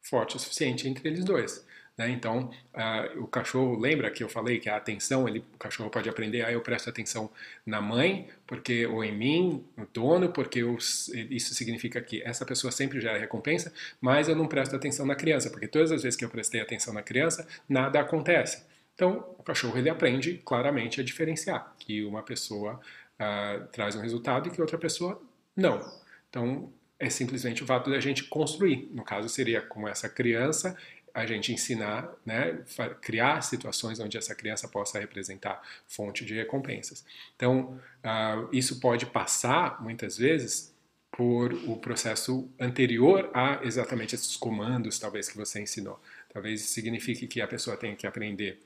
[0.00, 1.66] forte o suficiente entre eles dois.
[1.96, 2.10] Né?
[2.10, 6.08] Então, uh, o cachorro, lembra que eu falei que a atenção, ele, o cachorro pode
[6.08, 7.30] aprender, aí ah, eu presto atenção
[7.64, 12.70] na mãe, porque ou em mim, no dono, porque eu, isso significa que essa pessoa
[12.70, 16.24] sempre gera recompensa, mas eu não presto atenção na criança, porque todas as vezes que
[16.24, 18.64] eu prestei atenção na criança, nada acontece.
[18.94, 22.80] Então, o cachorro ele aprende claramente a diferenciar que uma pessoa
[23.20, 25.20] uh, traz um resultado e que outra pessoa
[25.54, 25.80] não.
[26.28, 28.88] Então, é simplesmente o fato da gente construir.
[28.92, 30.76] No caso, seria como essa criança
[31.16, 32.58] a gente ensinar, né,
[33.00, 37.06] criar situações onde essa criança possa representar fonte de recompensas.
[37.34, 40.74] Então, uh, isso pode passar, muitas vezes,
[41.10, 45.98] por o processo anterior a exatamente esses comandos, talvez, que você ensinou.
[46.30, 48.60] Talvez signifique que a pessoa tenha que aprender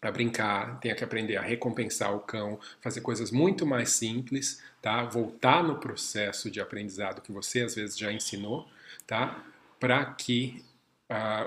[0.00, 5.02] a brincar, tenha que aprender a recompensar o cão, fazer coisas muito mais simples, tá?
[5.02, 8.68] Voltar no processo de aprendizado que você às vezes já ensinou,
[9.08, 9.44] tá?
[9.80, 10.64] Para que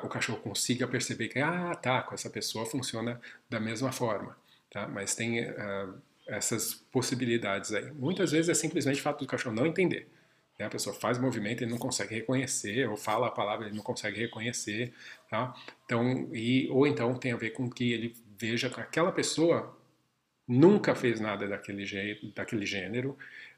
[0.03, 4.36] o cachorro consiga perceber que, ah, tá, com essa pessoa funciona da mesma forma,
[4.70, 4.88] tá?
[4.88, 7.91] Mas tem uh, essas possibilidades aí.
[7.91, 10.09] Muitas vezes é simplesmente o fato do cachorro não entender.
[10.59, 10.66] Né?
[10.66, 14.20] A pessoa faz movimento, ele não consegue reconhecer, ou fala a palavra, ele não consegue
[14.20, 14.93] reconhecer,
[15.30, 15.53] tá?
[15.86, 19.78] Então, e, ou então tem a ver com que ele veja que aquela pessoa
[20.47, 23.18] nunca fez nada daquele, jeito, daquele gênero,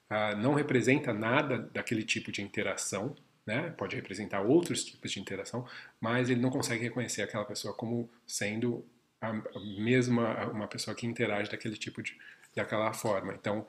[0.09, 3.15] uh, não representa nada daquele tipo de interação,
[3.45, 3.69] né?
[3.77, 5.67] pode representar outros tipos de interação,
[5.99, 8.85] mas ele não consegue reconhecer aquela pessoa como sendo
[9.21, 9.33] a
[9.77, 12.17] mesma uma pessoa que interage daquele tipo de
[12.55, 13.33] daquela forma.
[13.33, 13.67] Então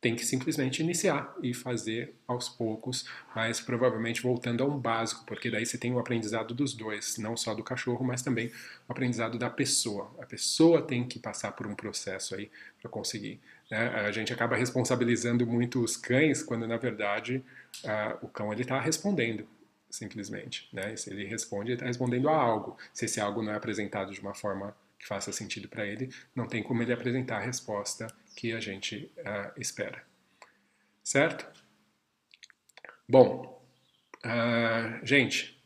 [0.00, 3.06] tem que simplesmente iniciar e fazer aos poucos,
[3.36, 7.36] mas provavelmente voltando a um básico, porque daí você tem o aprendizado dos dois, não
[7.36, 8.50] só do cachorro, mas também
[8.88, 10.10] o aprendizado da pessoa.
[10.18, 12.50] A pessoa tem que passar por um processo aí
[12.80, 13.40] para conseguir.
[13.70, 13.78] Né?
[13.78, 17.44] A gente acaba responsabilizando muito os cães, quando na verdade
[17.84, 19.46] uh, o cão ele está respondendo
[19.88, 20.94] simplesmente, né?
[20.96, 22.78] Se ele responde, ele está respondendo a algo.
[22.94, 26.46] Se esse algo não é apresentado de uma forma que faça sentido para ele, não
[26.46, 28.06] tem como ele apresentar a resposta
[28.36, 30.04] que a gente uh, espera.
[31.02, 31.46] Certo?
[33.08, 33.64] Bom,
[34.24, 35.60] uh, gente,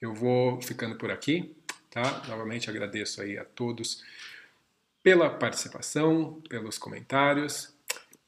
[0.00, 1.56] eu vou ficando por aqui,
[1.90, 2.24] tá?
[2.26, 4.02] Novamente agradeço aí a todos
[5.02, 7.74] pela participação, pelos comentários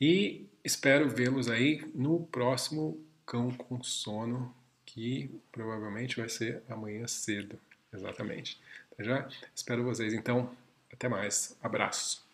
[0.01, 4.55] e espero vê-los aí no próximo Cão com Sono,
[4.85, 7.59] que provavelmente vai ser amanhã cedo.
[7.93, 8.61] Exatamente.
[8.97, 9.29] Tá já?
[9.55, 10.51] Espero vocês então.
[10.93, 11.57] Até mais.
[11.63, 12.34] Abraços.